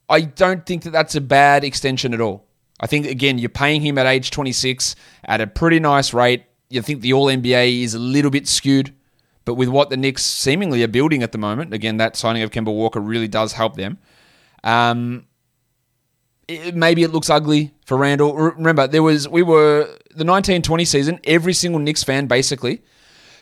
I 0.08 0.22
don't 0.22 0.64
think 0.64 0.84
that 0.84 0.92
that's 0.92 1.14
a 1.14 1.20
bad 1.20 1.62
extension 1.62 2.14
at 2.14 2.22
all. 2.22 2.46
I 2.80 2.86
think 2.86 3.04
again 3.04 3.36
you're 3.36 3.50
paying 3.50 3.82
him 3.82 3.98
at 3.98 4.06
age 4.06 4.30
26 4.30 4.96
at 5.26 5.42
a 5.42 5.46
pretty 5.46 5.78
nice 5.78 6.14
rate. 6.14 6.44
You 6.70 6.80
think 6.80 7.02
the 7.02 7.12
All 7.12 7.26
NBA 7.26 7.82
is 7.82 7.92
a 7.92 7.98
little 7.98 8.30
bit 8.30 8.48
skewed. 8.48 8.94
But 9.44 9.54
with 9.54 9.68
what 9.68 9.90
the 9.90 9.96
Knicks 9.96 10.24
seemingly 10.24 10.82
are 10.82 10.88
building 10.88 11.22
at 11.22 11.32
the 11.32 11.38
moment, 11.38 11.74
again, 11.74 11.96
that 11.96 12.16
signing 12.16 12.42
of 12.42 12.50
Kemba 12.50 12.72
Walker 12.72 13.00
really 13.00 13.28
does 13.28 13.52
help 13.52 13.76
them. 13.76 13.98
Um, 14.62 15.26
it, 16.48 16.74
maybe 16.74 17.02
it 17.02 17.10
looks 17.10 17.30
ugly 17.30 17.72
for 17.84 17.96
Randle. 17.96 18.34
Remember, 18.34 18.86
there 18.86 19.02
was 19.02 19.28
we 19.28 19.42
were 19.42 19.84
the 20.10 20.24
1920 20.24 20.84
season. 20.84 21.20
Every 21.24 21.54
single 21.54 21.80
Knicks 21.80 22.04
fan 22.04 22.26
basically 22.26 22.82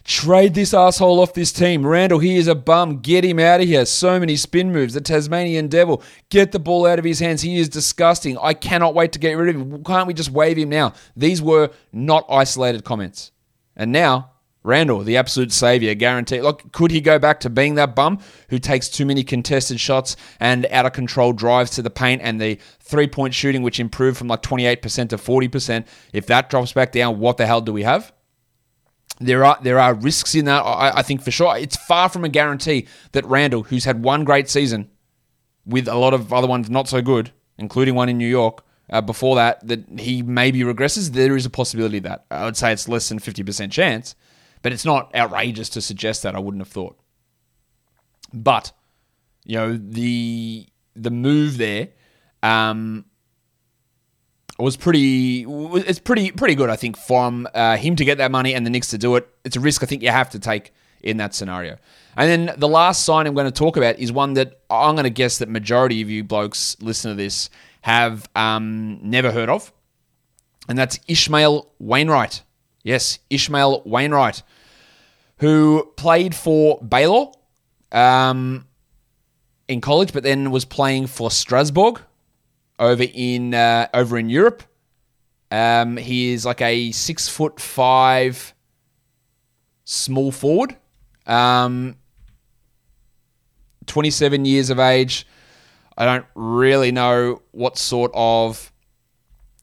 trade 0.05 0.55
this 0.55 0.73
asshole 0.73 1.21
off 1.21 1.35
this 1.35 1.53
team. 1.53 1.87
Randle, 1.87 2.19
he 2.19 2.37
is 2.37 2.49
a 2.49 2.55
bum. 2.55 3.01
Get 3.01 3.25
him 3.25 3.39
out 3.39 3.61
of 3.61 3.67
here. 3.67 3.85
So 3.85 4.19
many 4.19 4.37
spin 4.37 4.73
moves. 4.73 4.95
The 4.95 5.01
Tasmanian 5.01 5.69
Devil. 5.69 6.03
Get 6.31 6.53
the 6.53 6.59
ball 6.59 6.87
out 6.87 6.99
of 6.99 7.05
his 7.05 7.21
hands. 7.21 7.43
He 7.43 7.59
is 7.59 7.69
disgusting. 7.69 8.39
I 8.39 8.55
cannot 8.55 8.95
wait 8.95 9.13
to 9.13 9.19
get 9.19 9.35
rid 9.35 9.55
of 9.55 9.61
him. 9.61 9.85
Can't 9.85 10.07
we 10.07 10.15
just 10.15 10.31
waive 10.31 10.57
him 10.57 10.69
now? 10.69 10.95
These 11.17 11.43
were 11.43 11.71
not 11.93 12.25
isolated 12.29 12.85
comments. 12.85 13.33
And 13.77 13.93
now 13.93 14.31
Randle, 14.63 15.01
the 15.01 15.17
absolute 15.17 15.53
savior, 15.53 15.95
guaranteed. 15.95 16.43
Look, 16.43 16.71
could 16.73 16.91
he 16.91 17.01
go 17.01 17.19
back 17.19 17.41
to 17.41 17.51
being 17.51 17.77
that 17.77 17.97
bum 17.97 18.19
who 18.51 18.59
takes 18.59 18.89
too 18.89 19.07
many 19.07 19.25
contested 19.25 19.81
shots 19.81 20.17
and 20.39 20.67
out 20.67 20.85
of 20.85 20.93
control 20.93 21.33
drives 21.33 21.71
to 21.73 21.83
the 21.83 21.91
paint 21.91 22.21
and 22.23 22.41
the 22.41 22.59
three 22.81 23.07
point 23.07 23.33
shooting, 23.33 23.63
which 23.63 23.81
improved 23.81 24.19
from 24.19 24.29
like 24.29 24.43
28% 24.43 25.09
to 25.09 25.17
40%? 25.17 25.87
If 26.13 26.27
that 26.27 26.51
drops 26.51 26.73
back 26.73 26.93
down, 26.93 27.19
what 27.19 27.39
the 27.39 27.47
hell 27.47 27.63
do 27.63 27.73
we 27.73 27.85
have? 27.85 28.13
there 29.21 29.45
are 29.45 29.59
there 29.63 29.79
are 29.79 29.95
risks 29.95 30.35
in 30.35 30.47
that. 30.47 30.61
I, 30.61 30.93
I 30.97 31.03
think 31.03 31.23
for 31.23 31.31
sure. 31.31 31.57
It's 31.57 31.77
far 31.77 32.09
from 32.09 32.25
a 32.25 32.29
guarantee 32.29 32.89
that 33.13 33.25
Randle, 33.27 33.65
who's 33.65 33.85
had 33.85 34.03
one 34.03 34.25
great 34.25 34.49
season, 34.49 34.91
with 35.67 35.87
a 35.87 35.95
lot 35.95 36.15
of 36.15 36.33
other 36.33 36.49
ones 36.49 36.71
not 36.71 36.89
so 36.89 37.03
good, 37.03 37.31
including 37.59 37.95
one 37.95 38.09
in 38.09 38.19
New 38.19 38.29
York 38.29 38.65
uh, 38.89 39.01
before 39.01 39.37
that, 39.37 39.67
that 39.69 39.85
he 39.99 40.23
maybe 40.23 40.61
regresses. 40.61 41.11
There 41.11 41.37
is 41.37 41.47
a 41.47 41.51
possibility 41.51 41.99
that 42.01 42.25
I 42.31 42.45
would 42.47 42.57
say 42.57 42.73
it's 42.73 42.89
less 42.89 43.09
than 43.09 43.19
fifty 43.19 43.43
percent 43.43 43.73
chance, 43.73 44.15
but 44.63 44.73
it's 44.73 44.85
not 44.85 45.15
outrageous 45.15 45.69
to 45.71 45.81
suggest 45.81 46.23
that. 46.23 46.35
I 46.35 46.39
wouldn't 46.39 46.61
have 46.61 46.73
thought. 46.73 46.99
But 48.33 48.73
you 49.45 49.57
know 49.57 49.77
the 49.77 50.67
the 50.95 51.11
move 51.11 51.59
there. 51.59 51.89
Um, 52.43 53.05
was 54.61 54.77
pretty. 54.77 55.47
It's 55.49 55.99
pretty 55.99 56.31
pretty 56.31 56.55
good, 56.55 56.71
I 56.71 56.77
think, 56.77 56.97
from 56.97 57.49
uh, 57.55 57.77
him 57.77 57.97
to 57.97 58.05
get 58.05 58.19
that 58.19 58.31
money 58.31 58.55
and 58.55 58.65
the 58.65 58.71
Knicks 58.71 58.89
to 58.89 58.99
do 58.99 59.17
it. 59.17 59.29
It's 59.45 59.57
a 59.57 59.61
risk 59.61 59.83
I 59.83 59.87
think 59.87 60.03
you 60.03 60.11
have 60.11 60.31
to 60.31 60.39
take 60.39 60.73
in 61.03 61.17
that 61.17 61.35
scenario. 61.35 61.79
And 62.17 62.29
then 62.49 62.55
the 62.59 62.69
last 62.69 63.05
sign 63.05 63.27
I'm 63.27 63.35
going 63.35 63.47
to 63.47 63.53
talk 63.53 63.77
about 63.77 63.99
is 63.99 64.13
one 64.13 64.35
that 64.35 64.61
I'm 64.69 64.95
going 64.95 65.05
to 65.05 65.11
guess 65.11 65.39
that 65.39 65.49
majority 65.49 66.03
of 66.03 66.11
you 66.11 66.25
blokes 66.25 66.77
listen 66.81 67.11
to 67.11 67.15
this 67.15 67.49
have 67.83 68.29
um, 68.37 68.99
never 69.03 69.33
heard 69.33 69.49
of, 69.49 69.73
and 70.69 70.77
that's 70.77 71.01
Ishmael 71.09 71.73
Wainwright. 71.79 72.43
Yes, 72.83 73.19
Ishmael 73.29 73.83
Wainwright, 73.85 74.43
who 75.39 75.91
played 75.97 76.35
for 76.35 76.79
Baylor 76.81 77.27
um, 77.93 78.67
in 79.69 79.81
college, 79.81 80.13
but 80.13 80.23
then 80.23 80.51
was 80.51 80.65
playing 80.65 81.07
for 81.07 81.31
Strasbourg 81.31 82.01
over 82.79 83.05
in 83.13 83.55
uh, 83.55 83.89
over 83.93 84.19
in 84.19 84.31
Europe. 84.31 84.63
Um, 85.51 85.97
he 85.97 86.33
is 86.33 86.47
like 86.47 86.63
a 86.63 86.93
six 86.93 87.29
foot 87.29 87.61
five 87.61 88.55
small 89.85 90.31
forward, 90.31 90.77
um, 91.27 91.97
27 93.87 94.45
years 94.45 94.71
of 94.71 94.79
age. 94.79 95.27
I 95.99 96.05
don't 96.07 96.27
really 96.35 96.93
know 96.93 97.43
what 97.51 97.77
sort 97.77 98.13
of 98.15 98.73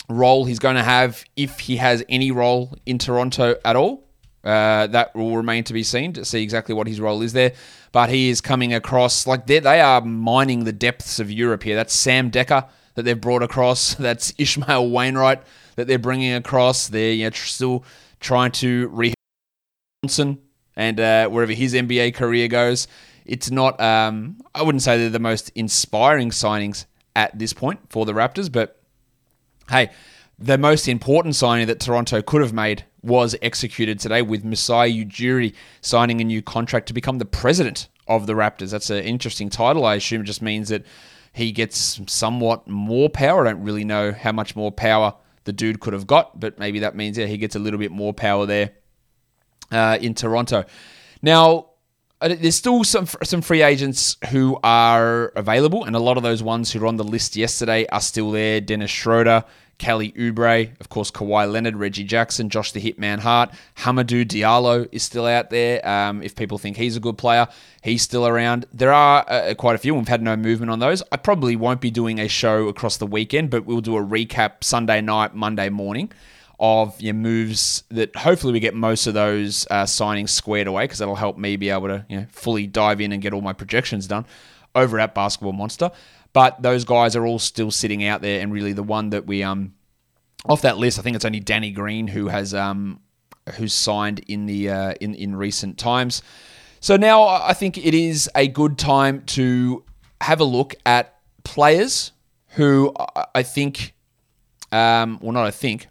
role 0.09 0.45
he's 0.45 0.59
going 0.59 0.75
to 0.75 0.83
have 0.83 1.23
if 1.35 1.59
he 1.59 1.77
has 1.77 2.03
any 2.09 2.31
role 2.31 2.75
in 2.85 2.97
Toronto 2.97 3.55
at 3.63 3.75
all. 3.75 4.03
Uh, 4.43 4.87
that 4.87 5.13
will 5.13 5.35
remain 5.35 5.63
to 5.65 5.73
be 5.73 5.83
seen 5.83 6.13
to 6.13 6.23
see 6.23 6.41
exactly 6.41 6.73
what 6.73 6.87
his 6.87 7.01
role 7.01 7.21
is 7.21 7.33
there. 7.33 7.53
But 7.91 8.09
he 8.09 8.29
is 8.29 8.39
coming 8.39 8.73
across 8.73 9.27
like 9.27 9.45
they 9.45 9.81
are 9.81 10.01
mining 10.01 10.63
the 10.63 10.71
depths 10.71 11.19
of 11.19 11.29
Europe 11.29 11.63
here. 11.63 11.75
That's 11.75 11.93
Sam 11.93 12.31
Dekker 12.31 12.67
that 12.95 13.03
they've 13.03 13.19
brought 13.19 13.43
across. 13.43 13.93
That's 13.99 14.33
Ishmael 14.37 14.89
Wainwright 14.89 15.41
that 15.75 15.87
they're 15.87 15.99
bringing 15.99 16.33
across. 16.33 16.87
They're 16.87 17.11
you 17.11 17.25
know, 17.25 17.31
still 17.31 17.83
trying 18.19 18.51
to 18.53 18.87
re 18.89 19.13
Johnson 20.03 20.39
and 20.75 20.99
uh, 20.99 21.27
wherever 21.27 21.53
his 21.53 21.73
NBA 21.73 22.13
career 22.13 22.47
goes. 22.47 22.87
It's 23.25 23.51
not. 23.51 23.79
Um, 23.81 24.37
I 24.55 24.63
wouldn't 24.63 24.81
say 24.83 24.97
they're 24.97 25.09
the 25.09 25.19
most 25.19 25.51
inspiring 25.55 26.29
signings 26.29 26.85
at 27.15 27.37
this 27.37 27.51
point 27.51 27.79
for 27.89 28.05
the 28.05 28.13
Raptors, 28.13 28.49
but 28.49 28.76
hey, 29.69 29.89
the 30.39 30.57
most 30.57 30.87
important 30.87 31.35
signing 31.35 31.67
that 31.67 31.79
Toronto 31.79 32.21
could 32.21 32.41
have 32.41 32.53
made 32.53 32.85
was 33.01 33.35
executed 33.41 33.99
today 33.99 34.21
with 34.21 34.43
Masai 34.43 35.05
Ujiri 35.05 35.53
signing 35.81 36.21
a 36.21 36.23
new 36.23 36.41
contract 36.41 36.87
to 36.87 36.93
become 36.93 37.17
the 37.17 37.25
president 37.25 37.87
of 38.07 38.27
the 38.27 38.33
Raptors. 38.33 38.71
That's 38.71 38.89
an 38.89 39.03
interesting 39.03 39.49
title. 39.49 39.85
I 39.85 39.95
assume 39.95 40.21
it 40.21 40.25
just 40.25 40.41
means 40.41 40.69
that 40.69 40.85
he 41.33 41.51
gets 41.51 41.99
somewhat 42.07 42.67
more 42.67 43.09
power. 43.09 43.45
I 43.45 43.51
don't 43.51 43.63
really 43.63 43.83
know 43.83 44.11
how 44.11 44.31
much 44.31 44.55
more 44.55 44.71
power 44.71 45.15
the 45.43 45.53
dude 45.53 45.79
could 45.79 45.93
have 45.93 46.07
got, 46.07 46.39
but 46.39 46.59
maybe 46.59 46.79
that 46.79 46.95
means 46.95 47.17
yeah, 47.17 47.25
he 47.25 47.37
gets 47.37 47.55
a 47.55 47.59
little 47.59 47.79
bit 47.79 47.91
more 47.91 48.13
power 48.13 48.45
there 48.45 48.71
uh, 49.71 49.97
in 50.01 50.13
Toronto. 50.13 50.65
Now, 51.21 51.66
there's 52.21 52.55
still 52.55 52.83
some 52.83 53.07
some 53.23 53.41
free 53.41 53.61
agents 53.61 54.17
who 54.29 54.59
are 54.63 55.27
available, 55.35 55.83
and 55.83 55.95
a 55.95 55.99
lot 55.99 56.17
of 56.17 56.23
those 56.23 56.41
ones 56.41 56.71
who 56.71 56.79
were 56.79 56.87
on 56.87 56.97
the 56.97 57.03
list 57.03 57.35
yesterday 57.35 57.85
are 57.87 58.01
still 58.01 58.31
there. 58.31 58.59
Dennis 58.59 58.89
Schroeder, 58.89 59.43
Kelly 59.77 60.11
Oubre, 60.13 60.71
of 60.79 60.89
course, 60.89 61.11
Kawhi 61.11 61.51
Leonard, 61.51 61.75
Reggie 61.75 62.03
Jackson, 62.03 62.49
Josh 62.49 62.71
the 62.71 62.81
Hitman 62.81 63.19
Hart, 63.19 63.51
Hamidou 63.77 64.25
Diallo 64.25 64.89
is 64.91 65.03
still 65.03 65.27
out 65.27 65.51
there. 65.51 65.87
Um, 65.87 66.23
if 66.23 66.35
people 66.35 66.57
think 66.57 66.77
he's 66.77 66.95
a 66.95 66.99
good 66.99 67.17
player, 67.19 67.47
he's 67.83 68.01
still 68.01 68.25
around. 68.25 68.65
There 68.73 68.91
are 68.91 69.23
uh, 69.29 69.53
quite 69.55 69.75
a 69.75 69.77
few. 69.77 69.93
We've 69.93 70.07
had 70.07 70.23
no 70.23 70.35
movement 70.35 70.71
on 70.71 70.79
those. 70.79 71.03
I 71.11 71.17
probably 71.17 71.55
won't 71.55 71.81
be 71.81 71.91
doing 71.91 72.19
a 72.19 72.27
show 72.27 72.67
across 72.67 72.97
the 72.97 73.07
weekend, 73.07 73.51
but 73.51 73.65
we'll 73.65 73.81
do 73.81 73.95
a 73.95 74.03
recap 74.03 74.63
Sunday 74.63 75.01
night, 75.01 75.35
Monday 75.35 75.69
morning 75.69 76.11
of 76.59 76.99
your 76.99 77.13
moves 77.13 77.83
that 77.89 78.15
hopefully 78.15 78.53
we 78.53 78.59
get 78.59 78.73
most 78.73 79.05
of 79.05 79.13
those 79.13 79.67
uh, 79.69 79.83
signings 79.83 80.29
squared 80.29 80.67
away 80.67 80.85
because 80.85 80.97
that'll 80.97 81.15
help 81.15 81.37
me 81.37 81.55
be 81.55 81.69
able 81.69 81.87
to 81.87 82.05
you 82.09 82.21
know, 82.21 82.25
fully 82.31 82.65
dive 82.65 82.99
in 82.99 83.11
and 83.11 83.21
get 83.21 83.33
all 83.33 83.41
my 83.41 83.53
projections 83.53 84.07
done 84.07 84.25
over 84.73 84.99
at 84.99 85.13
Basketball 85.13 85.53
Monster. 85.53 85.91
But 86.33 86.61
those 86.61 86.83
guys 86.83 87.15
are 87.15 87.25
all 87.25 87.39
still 87.39 87.71
sitting 87.71 88.03
out 88.03 88.21
there, 88.21 88.41
and 88.41 88.51
really 88.51 88.73
the 88.73 88.83
one 88.83 89.09
that 89.11 89.25
we 89.25 89.43
um 89.43 89.73
off 90.45 90.61
that 90.61 90.77
list, 90.77 90.99
I 90.99 91.01
think 91.01 91.15
it's 91.15 91.25
only 91.25 91.39
Danny 91.39 91.71
Green 91.71 92.07
who 92.07 92.27
has 92.27 92.53
um 92.53 93.01
who's 93.55 93.73
signed 93.73 94.19
in 94.27 94.45
the 94.45 94.69
uh, 94.69 94.93
in 94.99 95.15
in 95.15 95.35
recent 95.35 95.77
times. 95.77 96.21
So 96.79 96.95
now 96.95 97.23
I 97.23 97.53
think 97.53 97.77
it 97.77 97.93
is 97.93 98.29
a 98.35 98.47
good 98.47 98.77
time 98.77 99.23
to 99.27 99.83
have 100.21 100.39
a 100.39 100.43
look 100.43 100.75
at 100.85 101.19
players 101.43 102.11
who 102.49 102.93
I 103.33 103.43
think, 103.43 103.93
um, 104.71 105.19
well, 105.21 105.31
not 105.31 105.45
I 105.45 105.51
think, 105.51 105.87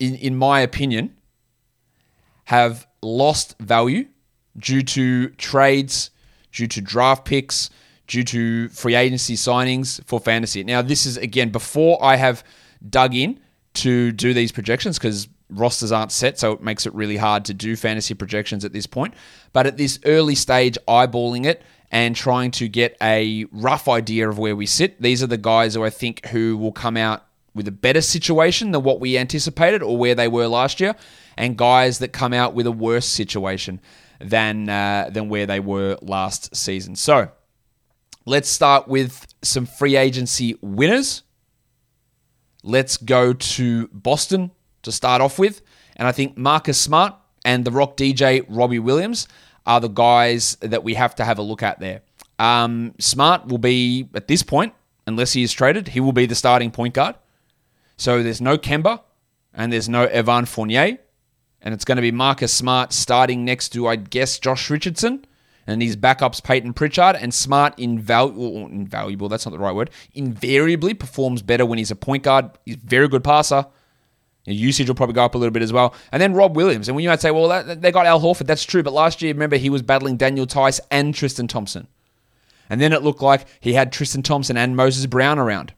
in 0.00 0.16
in 0.16 0.34
my 0.34 0.60
opinion, 0.60 1.16
have 2.46 2.88
lost 3.02 3.56
value 3.60 4.08
due 4.58 4.82
to 4.82 5.28
trades, 5.30 6.10
due 6.50 6.66
to 6.66 6.80
draft 6.80 7.24
picks, 7.24 7.70
due 8.08 8.24
to 8.24 8.68
free 8.70 8.96
agency 8.96 9.36
signings 9.36 10.04
for 10.06 10.18
fantasy. 10.18 10.64
Now, 10.64 10.82
this 10.82 11.06
is 11.06 11.16
again 11.16 11.50
before 11.50 12.02
I 12.02 12.16
have 12.16 12.42
dug 12.88 13.14
in 13.14 13.38
to 13.74 14.10
do 14.10 14.34
these 14.34 14.50
projections 14.50 14.98
because 14.98 15.28
rosters 15.48 15.92
aren't 15.92 16.12
set, 16.12 16.38
so 16.38 16.52
it 16.52 16.62
makes 16.62 16.86
it 16.86 16.94
really 16.94 17.16
hard 17.16 17.44
to 17.44 17.54
do 17.54 17.76
fantasy 17.76 18.14
projections 18.14 18.64
at 18.64 18.72
this 18.72 18.86
point. 18.86 19.14
But 19.52 19.66
at 19.66 19.76
this 19.76 20.00
early 20.04 20.34
stage, 20.34 20.76
eyeballing 20.88 21.44
it 21.46 21.62
and 21.90 22.14
trying 22.16 22.50
to 22.52 22.68
get 22.68 22.96
a 23.02 23.46
rough 23.52 23.88
idea 23.88 24.28
of 24.28 24.38
where 24.38 24.56
we 24.56 24.66
sit, 24.66 25.00
these 25.00 25.22
are 25.22 25.26
the 25.26 25.38
guys 25.38 25.74
who 25.74 25.84
I 25.84 25.90
think 25.90 26.26
who 26.26 26.56
will 26.56 26.72
come 26.72 26.96
out 26.96 27.24
with 27.54 27.66
a 27.68 27.72
better 27.72 28.00
situation 28.00 28.70
than 28.70 28.82
what 28.82 29.00
we 29.00 29.18
anticipated 29.18 29.82
or 29.82 29.96
where 29.96 30.14
they 30.14 30.28
were 30.28 30.46
last 30.46 30.80
year, 30.80 30.94
and 31.36 31.56
guys 31.56 31.98
that 31.98 32.12
come 32.12 32.32
out 32.32 32.54
with 32.54 32.66
a 32.66 32.72
worse 32.72 33.06
situation 33.06 33.80
than 34.20 34.68
uh, 34.68 35.10
than 35.12 35.28
where 35.28 35.46
they 35.46 35.60
were 35.60 35.96
last 36.02 36.54
season. 36.54 36.94
So 36.96 37.30
let's 38.26 38.48
start 38.48 38.88
with 38.88 39.26
some 39.42 39.66
free 39.66 39.96
agency 39.96 40.56
winners. 40.60 41.22
Let's 42.62 42.96
go 42.96 43.32
to 43.32 43.88
Boston 43.88 44.50
to 44.82 44.92
start 44.92 45.22
off 45.22 45.38
with. 45.38 45.62
And 45.96 46.06
I 46.06 46.12
think 46.12 46.36
Marcus 46.36 46.80
Smart 46.80 47.14
and 47.44 47.64
the 47.64 47.70
rock 47.70 47.96
DJ 47.96 48.44
Robbie 48.48 48.78
Williams 48.78 49.28
are 49.66 49.80
the 49.80 49.88
guys 49.88 50.56
that 50.60 50.84
we 50.84 50.94
have 50.94 51.14
to 51.16 51.24
have 51.24 51.38
a 51.38 51.42
look 51.42 51.62
at 51.62 51.80
there. 51.80 52.02
Um, 52.38 52.94
Smart 52.98 53.48
will 53.48 53.58
be, 53.58 54.08
at 54.14 54.26
this 54.26 54.42
point, 54.42 54.72
unless 55.06 55.32
he 55.32 55.42
is 55.42 55.52
traded, 55.52 55.88
he 55.88 56.00
will 56.00 56.12
be 56.12 56.26
the 56.26 56.34
starting 56.34 56.70
point 56.70 56.94
guard. 56.94 57.16
So 58.00 58.22
there's 58.22 58.40
no 58.40 58.56
Kemba 58.56 59.02
and 59.52 59.70
there's 59.70 59.88
no 59.88 60.04
Evan 60.04 60.46
Fournier. 60.46 60.96
And 61.60 61.74
it's 61.74 61.84
going 61.84 61.96
to 61.96 62.02
be 62.02 62.10
Marcus 62.10 62.50
Smart 62.50 62.94
starting 62.94 63.44
next 63.44 63.68
to, 63.74 63.86
I 63.86 63.96
guess, 63.96 64.38
Josh 64.38 64.70
Richardson. 64.70 65.26
And 65.66 65.82
his 65.82 65.98
backups, 65.98 66.42
Payton 66.42 66.72
Pritchard. 66.72 67.16
And 67.16 67.34
Smart, 67.34 67.78
invaluable, 67.78 68.66
invaluable, 68.68 69.28
that's 69.28 69.44
not 69.44 69.52
the 69.52 69.58
right 69.58 69.74
word, 69.74 69.90
invariably 70.14 70.94
performs 70.94 71.42
better 71.42 71.66
when 71.66 71.76
he's 71.76 71.90
a 71.90 71.96
point 71.96 72.22
guard. 72.22 72.50
He's 72.64 72.76
a 72.76 72.78
very 72.78 73.06
good 73.06 73.22
passer. 73.22 73.66
Your 74.46 74.56
usage 74.56 74.88
will 74.88 74.94
probably 74.94 75.12
go 75.14 75.26
up 75.26 75.34
a 75.34 75.38
little 75.38 75.52
bit 75.52 75.62
as 75.62 75.70
well. 75.70 75.94
And 76.10 76.22
then 76.22 76.32
Rob 76.32 76.56
Williams. 76.56 76.88
And 76.88 76.96
when 76.96 77.02
you 77.02 77.10
might 77.10 77.20
say, 77.20 77.30
well, 77.30 77.48
that, 77.48 77.82
they 77.82 77.92
got 77.92 78.06
Al 78.06 78.20
Horford, 78.20 78.46
that's 78.46 78.64
true. 78.64 78.82
But 78.82 78.94
last 78.94 79.20
year, 79.20 79.34
remember, 79.34 79.58
he 79.58 79.68
was 79.68 79.82
battling 79.82 80.16
Daniel 80.16 80.46
Theis 80.46 80.80
and 80.90 81.14
Tristan 81.14 81.48
Thompson. 81.48 81.86
And 82.70 82.80
then 82.80 82.94
it 82.94 83.02
looked 83.02 83.20
like 83.20 83.46
he 83.60 83.74
had 83.74 83.92
Tristan 83.92 84.22
Thompson 84.22 84.56
and 84.56 84.74
Moses 84.74 85.04
Brown 85.04 85.38
around. 85.38 85.74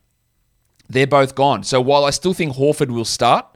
They're 0.93 1.07
both 1.07 1.35
gone. 1.35 1.63
So 1.65 1.81
while 1.81 2.05
I 2.05 2.11
still 2.11 2.35
think 2.35 2.55
Horford 2.55 2.91
will 2.91 3.07
start, 3.07 3.47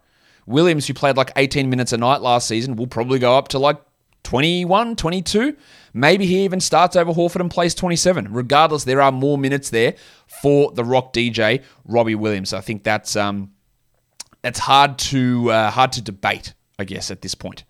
Williams, 0.47 0.87
who 0.87 0.95
played 0.95 1.17
like 1.19 1.33
18 1.37 1.69
minutes 1.69 1.93
a 1.93 1.99
night 1.99 2.23
last 2.23 2.49
season, 2.49 2.77
will 2.77 2.87
probably 2.87 3.19
go 3.19 3.37
up 3.37 3.49
to 3.49 3.59
like 3.59 3.79
21, 4.23 4.97
22. 4.97 5.55
Maybe 5.93 6.25
he 6.25 6.45
even 6.45 6.61
starts 6.61 6.97
over 6.97 7.13
Horford 7.13 7.41
and 7.41 7.51
plays 7.51 7.75
27. 7.75 8.33
Regardless, 8.33 8.85
there 8.85 9.03
are 9.03 9.13
more 9.13 9.37
minutes 9.37 9.69
there 9.69 9.97
for 10.27 10.73
the 10.73 10.83
Rock 10.83 11.13
DJ, 11.13 11.63
Robbie 11.85 12.15
Williams. 12.15 12.55
I 12.55 12.63
think 12.63 12.85
that's 12.85 13.17
um, 13.17 13.53
that's 14.41 14.59
hard 14.59 14.99
to 14.99 15.51
uh, 15.51 15.71
hard 15.71 15.93
to 15.93 16.03
debate, 16.03 16.55
I 16.79 16.85
guess, 16.85 17.11
at 17.11 17.21
this 17.21 17.35
point. 17.35 17.65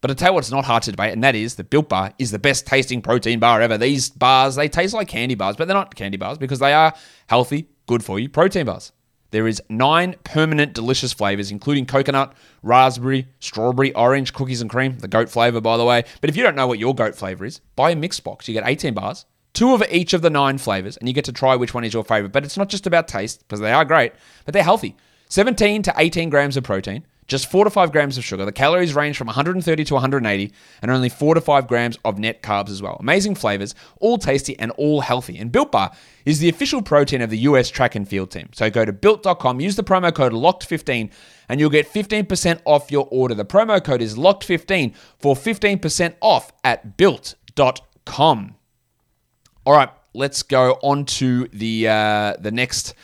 But 0.00 0.10
I 0.10 0.14
tell 0.14 0.30
you 0.30 0.34
what's 0.34 0.50
not 0.50 0.64
hard 0.64 0.82
to 0.84 0.90
debate, 0.90 1.12
and 1.12 1.22
that 1.22 1.36
is 1.36 1.54
the 1.54 1.64
Built 1.64 1.88
Bar 1.88 2.12
is 2.18 2.32
the 2.32 2.40
best 2.40 2.66
tasting 2.66 3.02
protein 3.02 3.38
bar 3.38 3.60
ever. 3.60 3.78
These 3.78 4.10
bars, 4.10 4.56
they 4.56 4.68
taste 4.68 4.94
like 4.94 5.06
candy 5.06 5.36
bars, 5.36 5.54
but 5.54 5.68
they're 5.68 5.76
not 5.76 5.94
candy 5.94 6.18
bars 6.18 6.38
because 6.38 6.58
they 6.58 6.72
are 6.72 6.92
healthy, 7.28 7.68
good 7.86 8.04
for 8.04 8.18
you 8.18 8.28
protein 8.28 8.66
bars. 8.66 8.90
There 9.32 9.48
is 9.48 9.62
nine 9.70 10.14
permanent 10.24 10.74
delicious 10.74 11.12
flavors, 11.12 11.50
including 11.50 11.86
coconut, 11.86 12.34
raspberry, 12.62 13.28
strawberry, 13.40 13.94
orange, 13.94 14.34
cookies 14.34 14.60
and 14.60 14.70
cream, 14.70 14.98
the 14.98 15.08
goat 15.08 15.30
flavor, 15.30 15.60
by 15.60 15.78
the 15.78 15.84
way. 15.84 16.04
But 16.20 16.28
if 16.30 16.36
you 16.36 16.42
don't 16.42 16.54
know 16.54 16.66
what 16.66 16.78
your 16.78 16.94
goat 16.94 17.14
flavor 17.14 17.46
is, 17.46 17.60
buy 17.74 17.90
a 17.90 17.96
mixed 17.96 18.22
box. 18.24 18.46
You 18.46 18.54
get 18.54 18.68
18 18.68 18.92
bars, 18.92 19.24
two 19.54 19.72
of 19.72 19.82
each 19.90 20.12
of 20.12 20.20
the 20.20 20.28
nine 20.28 20.58
flavors, 20.58 20.98
and 20.98 21.08
you 21.08 21.14
get 21.14 21.24
to 21.24 21.32
try 21.32 21.56
which 21.56 21.72
one 21.72 21.82
is 21.82 21.94
your 21.94 22.04
favorite. 22.04 22.30
But 22.32 22.44
it's 22.44 22.58
not 22.58 22.68
just 22.68 22.86
about 22.86 23.08
taste, 23.08 23.40
because 23.40 23.60
they 23.60 23.72
are 23.72 23.86
great, 23.86 24.12
but 24.44 24.52
they're 24.52 24.62
healthy. 24.62 24.96
17 25.30 25.82
to 25.84 25.94
18 25.96 26.28
grams 26.28 26.58
of 26.58 26.64
protein, 26.64 27.06
just 27.32 27.50
4 27.50 27.64
to 27.64 27.70
5 27.70 27.90
grams 27.90 28.18
of 28.18 28.24
sugar. 28.24 28.44
The 28.44 28.52
calories 28.52 28.94
range 28.94 29.16
from 29.16 29.26
130 29.26 29.84
to 29.84 29.94
180, 29.94 30.52
and 30.82 30.90
only 30.90 31.08
4 31.08 31.34
to 31.34 31.40
5 31.40 31.66
grams 31.66 31.98
of 32.04 32.18
net 32.18 32.42
carbs 32.42 32.68
as 32.68 32.82
well. 32.82 32.98
Amazing 33.00 33.34
flavors, 33.34 33.74
all 34.00 34.18
tasty 34.18 34.56
and 34.58 34.70
all 34.72 35.00
healthy. 35.00 35.38
And 35.38 35.50
Built 35.50 35.72
Bar 35.72 35.92
is 36.26 36.38
the 36.38 36.50
official 36.50 36.82
protein 36.82 37.22
of 37.22 37.30
the 37.30 37.38
US 37.38 37.70
track 37.70 37.94
and 37.94 38.06
field 38.06 38.30
team. 38.30 38.50
So 38.52 38.70
go 38.70 38.84
to 38.84 38.92
built.com, 38.92 39.60
use 39.60 39.76
the 39.76 39.82
promo 39.82 40.14
code 40.14 40.32
LOCKED15, 40.32 41.10
and 41.48 41.58
you'll 41.58 41.70
get 41.70 41.90
15% 41.90 42.60
off 42.66 42.92
your 42.92 43.08
order. 43.10 43.34
The 43.34 43.46
promo 43.46 43.82
code 43.82 44.02
is 44.02 44.14
LOCKED15 44.16 44.94
for 45.18 45.34
15% 45.34 46.14
off 46.20 46.52
at 46.62 46.98
built.com. 46.98 48.56
All 49.64 49.72
right, 49.72 49.90
let's 50.12 50.42
go 50.42 50.78
on 50.82 51.06
to 51.06 51.48
the 51.48 51.88
uh, 51.88 52.36
the 52.38 52.50
next 52.50 52.94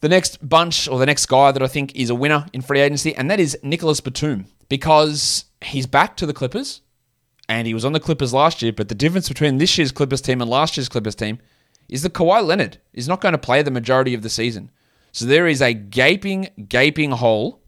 the 0.00 0.08
next 0.08 0.46
bunch 0.46 0.88
or 0.88 0.98
the 0.98 1.06
next 1.06 1.26
guy 1.26 1.52
that 1.52 1.62
I 1.62 1.66
think 1.66 1.94
is 1.94 2.10
a 2.10 2.14
winner 2.14 2.46
in 2.52 2.62
free 2.62 2.80
agency, 2.80 3.14
and 3.14 3.30
that 3.30 3.40
is 3.40 3.58
Nicolas 3.62 4.00
Batum 4.00 4.46
because 4.68 5.46
he's 5.60 5.86
back 5.86 6.16
to 6.18 6.26
the 6.26 6.34
Clippers 6.34 6.82
and 7.48 7.66
he 7.66 7.74
was 7.74 7.84
on 7.84 7.92
the 7.92 8.00
Clippers 8.00 8.34
last 8.34 8.62
year. 8.62 8.72
But 8.72 8.88
the 8.88 8.94
difference 8.94 9.28
between 9.28 9.58
this 9.58 9.78
year's 9.78 9.92
Clippers 9.92 10.20
team 10.20 10.40
and 10.40 10.50
last 10.50 10.76
year's 10.76 10.88
Clippers 10.88 11.14
team 11.14 11.38
is 11.88 12.02
that 12.02 12.12
Kawhi 12.12 12.44
Leonard 12.44 12.78
is 12.92 13.08
not 13.08 13.20
going 13.20 13.32
to 13.32 13.38
play 13.38 13.62
the 13.62 13.70
majority 13.70 14.14
of 14.14 14.22
the 14.22 14.30
season. 14.30 14.70
So 15.12 15.24
there 15.24 15.46
is 15.46 15.62
a 15.62 15.72
gaping, 15.72 16.48
gaping 16.68 17.12
hole 17.12 17.62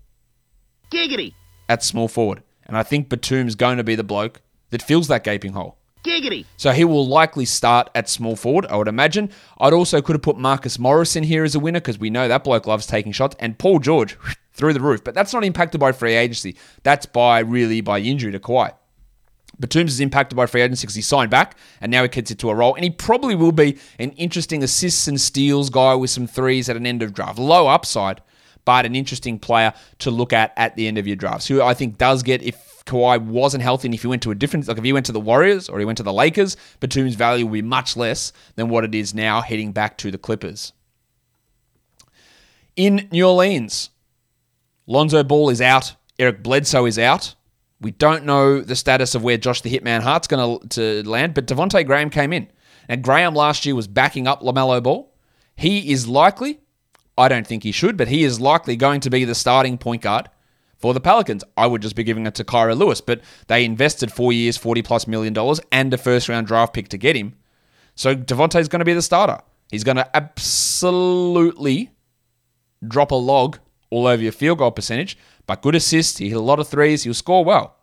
Giggity. 0.91 1.35
at 1.69 1.83
small 1.83 2.09
forward. 2.09 2.43
And 2.67 2.77
I 2.77 2.83
think 2.83 3.09
Batum's 3.09 3.55
going 3.55 3.79
to 3.79 3.85
be 3.85 3.95
the 3.95 4.05
bloke 4.05 4.43
that 4.71 4.83
fills 4.83 5.09
that 5.09 5.25
gaping 5.25 5.53
hole. 5.53 5.78
Giggity. 6.09 6.45
So 6.57 6.73
he 6.73 6.85
will 6.85 7.07
likely 7.07 7.45
start 7.45 7.91
at 7.95 8.09
small 8.09 8.37
forward, 8.37 8.67
I 8.67 8.77
would 8.77 8.89
imagine. 8.89 9.31
I'd 9.59 9.73
also 9.73 10.01
could 10.01 10.15
have 10.15 10.23
put 10.23 10.39
Marcus 10.39 10.79
Morris 10.79 11.17
in 11.17 11.25
here 11.25 11.45
as 11.45 11.55
a 11.55 11.61
winner 11.61 11.81
because 11.81 11.99
we 11.99 12.11
know 12.11 12.29
that 12.29 12.45
bloke 12.45 12.67
loves 12.67 12.87
taking 12.87 13.13
shots, 13.13 13.37
and 13.39 13.59
Paul 13.59 13.79
George 13.79 14.17
through 14.53 14.73
the 14.73 14.81
roof. 14.81 15.05
But 15.05 15.15
that's 15.15 15.33
not 15.33 15.45
impacted 15.45 15.81
by 15.81 15.93
free 15.93 16.15
agency. 16.15 16.57
That's 16.83 17.07
by 17.07 17.39
really 17.41 17.81
by 17.81 18.01
injury 18.01 18.33
to 18.33 18.41
Kawhi. 18.41 18.73
Batum's 19.61 19.95
is 19.95 20.01
impacted 20.01 20.37
by 20.37 20.47
free 20.47 20.63
agency 20.63 20.87
because 20.87 20.95
he 20.95 21.03
signed 21.03 21.31
back 21.31 21.57
and 21.81 21.91
now 21.91 22.03
he 22.03 22.09
gets 22.09 22.31
into 22.31 22.51
a 22.51 22.55
role. 22.55 22.75
And 22.75 22.85
he 22.85 22.91
probably 22.91 23.35
will 23.35 23.53
be 23.53 23.79
an 23.99 24.11
interesting 24.13 24.63
assists 24.63 25.09
and 25.09 25.21
steals 25.21 25.71
guy 25.71 25.95
with 25.95 26.11
some 26.11 26.27
threes 26.27 26.69
at 26.69 26.77
an 26.77 26.87
end 26.87 27.03
of 27.03 27.13
draft. 27.13 27.39
Low 27.39 27.67
upside, 27.67 28.21
but 28.65 28.87
an 28.87 28.95
interesting 28.95 29.39
player 29.39 29.73
to 30.01 30.11
look 30.11 30.33
at 30.33 30.53
at 30.57 30.77
the 30.77 30.87
end 30.87 30.99
of 30.99 31.07
your 31.07 31.17
drafts. 31.17 31.49
Who 31.49 31.63
I 31.63 31.75
think 31.75 31.99
does 31.99 32.23
get, 32.23 32.43
if 32.43 32.68
Kawhi 32.89 33.21
wasn't 33.21 33.63
healthy 33.63 33.89
and 33.89 33.95
if 33.95 34.03
he 34.03 34.09
went 34.09 34.23
to 34.23 34.31
a 34.31 34.35
different, 34.35 34.67
like 34.67 34.79
if 34.79 34.85
he 34.85 34.93
went 34.93 35.07
to 35.07 35.13
the 35.13 35.21
Warriors 35.21 35.69
or 35.69 35.79
he 35.79 35.85
went 35.85 35.99
to 35.99 36.03
the 36.03 36.13
Lakers, 36.13 36.57
Batum's 36.81 37.15
value 37.15 37.47
will 37.47 37.53
be 37.53 37.63
much 37.63 37.97
less 37.97 38.33
than 38.57 38.69
what 38.69 38.85
it 38.85 38.95
is 38.95 39.15
now 39.15 39.41
heading 39.41 39.73
back 39.73 39.99
to 39.99 40.11
the 40.11 40.19
Clippers. 40.19 40.73
In 42.75 43.09
New 43.13 43.27
Orleans, 43.27 43.91
Lonzo 44.87 45.23
Ball 45.23 45.51
is 45.51 45.61
out. 45.61 45.95
Eric 46.19 46.43
Bledsoe 46.43 46.87
is 46.87 46.99
out. 46.99 47.35
We 47.81 47.91
don't 47.93 48.25
know 48.25 48.61
the 48.61 48.75
status 48.75 49.15
of 49.15 49.23
where 49.23 49.37
Josh 49.37 49.61
the 49.61 49.71
Hitman 49.71 50.01
Hart's 50.01 50.27
going 50.27 50.61
to 50.71 51.09
land, 51.09 51.35
but 51.35 51.47
Devonte 51.47 51.87
Graham 51.87 52.11
came 52.11 52.33
in. 52.33 52.49
Now, 52.89 52.97
Graham 52.97 53.35
last 53.35 53.67
year 53.67 53.75
was 53.75 53.87
backing 53.87 54.27
up 54.27 54.41
LaMelo 54.41 54.83
Ball. 54.83 55.13
He 55.55 55.93
is 55.93 56.09
likely, 56.09 56.61
I 57.17 57.29
don't 57.29 57.47
think 57.47 57.63
he 57.63 57.73
should, 57.73 57.97
but 57.97 58.09
he 58.09 58.25
is 58.25 58.41
likely 58.41 58.77
going 58.77 59.01
to 59.01 59.11
be 59.11 59.25
the 59.25 59.35
starting 59.35 59.79
point 59.79 60.03
guard 60.03 60.29
for 60.79 60.95
the 60.95 61.01
Pelicans. 61.01 61.45
I 61.57 61.67
would 61.67 61.83
just 61.83 61.97
be 61.97 62.05
giving 62.05 62.27
it 62.27 62.35
to 62.37 62.45
Kira 62.45 62.77
Lewis, 62.77 63.01
but 63.01 63.21
they 63.49 63.65
invested 63.65 64.13
four 64.13 64.33
years, 64.33 64.57
40 64.57 64.83
plus 64.83 65.07
million 65.07 65.33
dollars, 65.33 65.61
and 65.71 65.93
a 65.93 65.99
first 65.99 66.29
round 66.29 66.47
draft 66.47 66.73
pick 66.73 66.89
to 66.89 66.99
get 66.99 67.17
him. 67.17 67.35
So 67.95 68.15
Devontae's 68.15 68.69
going 68.69 68.81
to 68.81 68.85
be 68.85 68.95
the 68.95 69.03
starter. 69.03 69.39
He's 69.71 69.85
going 69.85 69.97
to 69.97 70.17
absolutely 70.17 71.91
drop 72.87 73.11
a 73.11 73.17
log 73.17 73.59
all 73.91 74.07
over 74.07 74.23
your 74.23 74.33
field 74.33 74.59
goal 74.59 74.71
percentage, 74.71 75.19
but 75.47 75.63
good 75.63 75.75
assists. 75.75 76.19
He 76.19 76.29
hit 76.29 76.37
a 76.37 76.41
lot 76.41 76.61
of 76.61 76.69
threes. 76.69 77.03
He'll 77.03 77.15
score 77.15 77.45
well. 77.45 77.77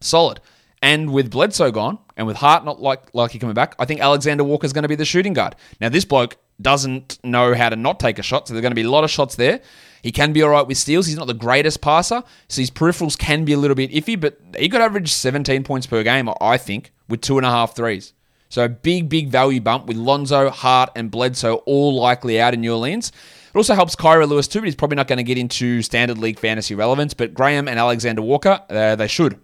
Solid. 0.00 0.40
And 0.82 1.12
with 1.12 1.30
Bledsoe 1.30 1.70
gone, 1.70 1.98
and 2.16 2.26
with 2.26 2.36
Hart 2.36 2.64
not 2.64 2.80
like 2.80 3.14
likely 3.14 3.40
coming 3.40 3.54
back, 3.54 3.74
I 3.78 3.86
think 3.86 4.00
Alexander 4.00 4.44
Walker's 4.44 4.72
going 4.72 4.82
to 4.82 4.88
be 4.88 4.94
the 4.94 5.04
shooting 5.04 5.32
guard. 5.32 5.56
Now, 5.80 5.88
this 5.88 6.04
bloke 6.04 6.36
doesn't 6.60 7.18
know 7.24 7.54
how 7.54 7.70
to 7.70 7.76
not 7.76 7.98
take 7.98 8.18
a 8.18 8.22
shot, 8.22 8.46
so 8.46 8.54
there 8.54 8.58
are 8.58 8.62
going 8.62 8.70
to 8.70 8.76
be 8.76 8.82
a 8.82 8.90
lot 8.90 9.02
of 9.02 9.10
shots 9.10 9.34
there. 9.36 9.60
He 10.04 10.12
can 10.12 10.34
be 10.34 10.42
all 10.42 10.50
right 10.50 10.66
with 10.66 10.76
steals. 10.76 11.06
He's 11.06 11.16
not 11.16 11.28
the 11.28 11.32
greatest 11.32 11.80
passer, 11.80 12.22
so 12.46 12.60
his 12.60 12.70
peripherals 12.70 13.16
can 13.16 13.46
be 13.46 13.54
a 13.54 13.56
little 13.56 13.74
bit 13.74 13.90
iffy, 13.90 14.20
but 14.20 14.38
he 14.54 14.68
could 14.68 14.82
average 14.82 15.10
17 15.10 15.64
points 15.64 15.86
per 15.86 16.02
game, 16.02 16.28
I 16.42 16.58
think, 16.58 16.92
with 17.08 17.22
two 17.22 17.38
and 17.38 17.46
a 17.46 17.48
half 17.48 17.74
threes. 17.74 18.12
So 18.50 18.68
big, 18.68 19.08
big 19.08 19.30
value 19.30 19.62
bump 19.62 19.86
with 19.86 19.96
Lonzo, 19.96 20.50
Hart, 20.50 20.90
and 20.94 21.10
Bledsoe 21.10 21.54
all 21.64 21.98
likely 21.98 22.38
out 22.38 22.52
in 22.52 22.60
New 22.60 22.74
Orleans. 22.74 23.12
It 23.48 23.56
also 23.56 23.74
helps 23.74 23.96
Kira 23.96 24.28
Lewis 24.28 24.46
too, 24.46 24.60
but 24.60 24.66
he's 24.66 24.74
probably 24.74 24.96
not 24.96 25.08
going 25.08 25.16
to 25.16 25.22
get 25.22 25.38
into 25.38 25.80
standard 25.80 26.18
league 26.18 26.38
fantasy 26.38 26.74
relevance. 26.74 27.14
But 27.14 27.32
Graham 27.32 27.66
and 27.66 27.78
Alexander 27.78 28.20
Walker, 28.20 28.60
uh, 28.68 28.96
they 28.96 29.08
should. 29.08 29.40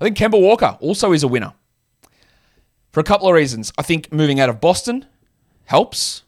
I 0.00 0.04
think 0.04 0.16
Kemba 0.16 0.40
Walker 0.40 0.78
also 0.80 1.12
is 1.12 1.22
a 1.22 1.28
winner 1.28 1.52
for 2.92 3.00
a 3.00 3.04
couple 3.04 3.28
of 3.28 3.34
reasons. 3.34 3.74
I 3.76 3.82
think 3.82 4.10
moving 4.10 4.40
out 4.40 4.48
of 4.48 4.58
Boston 4.58 5.04
helps. 5.66 6.22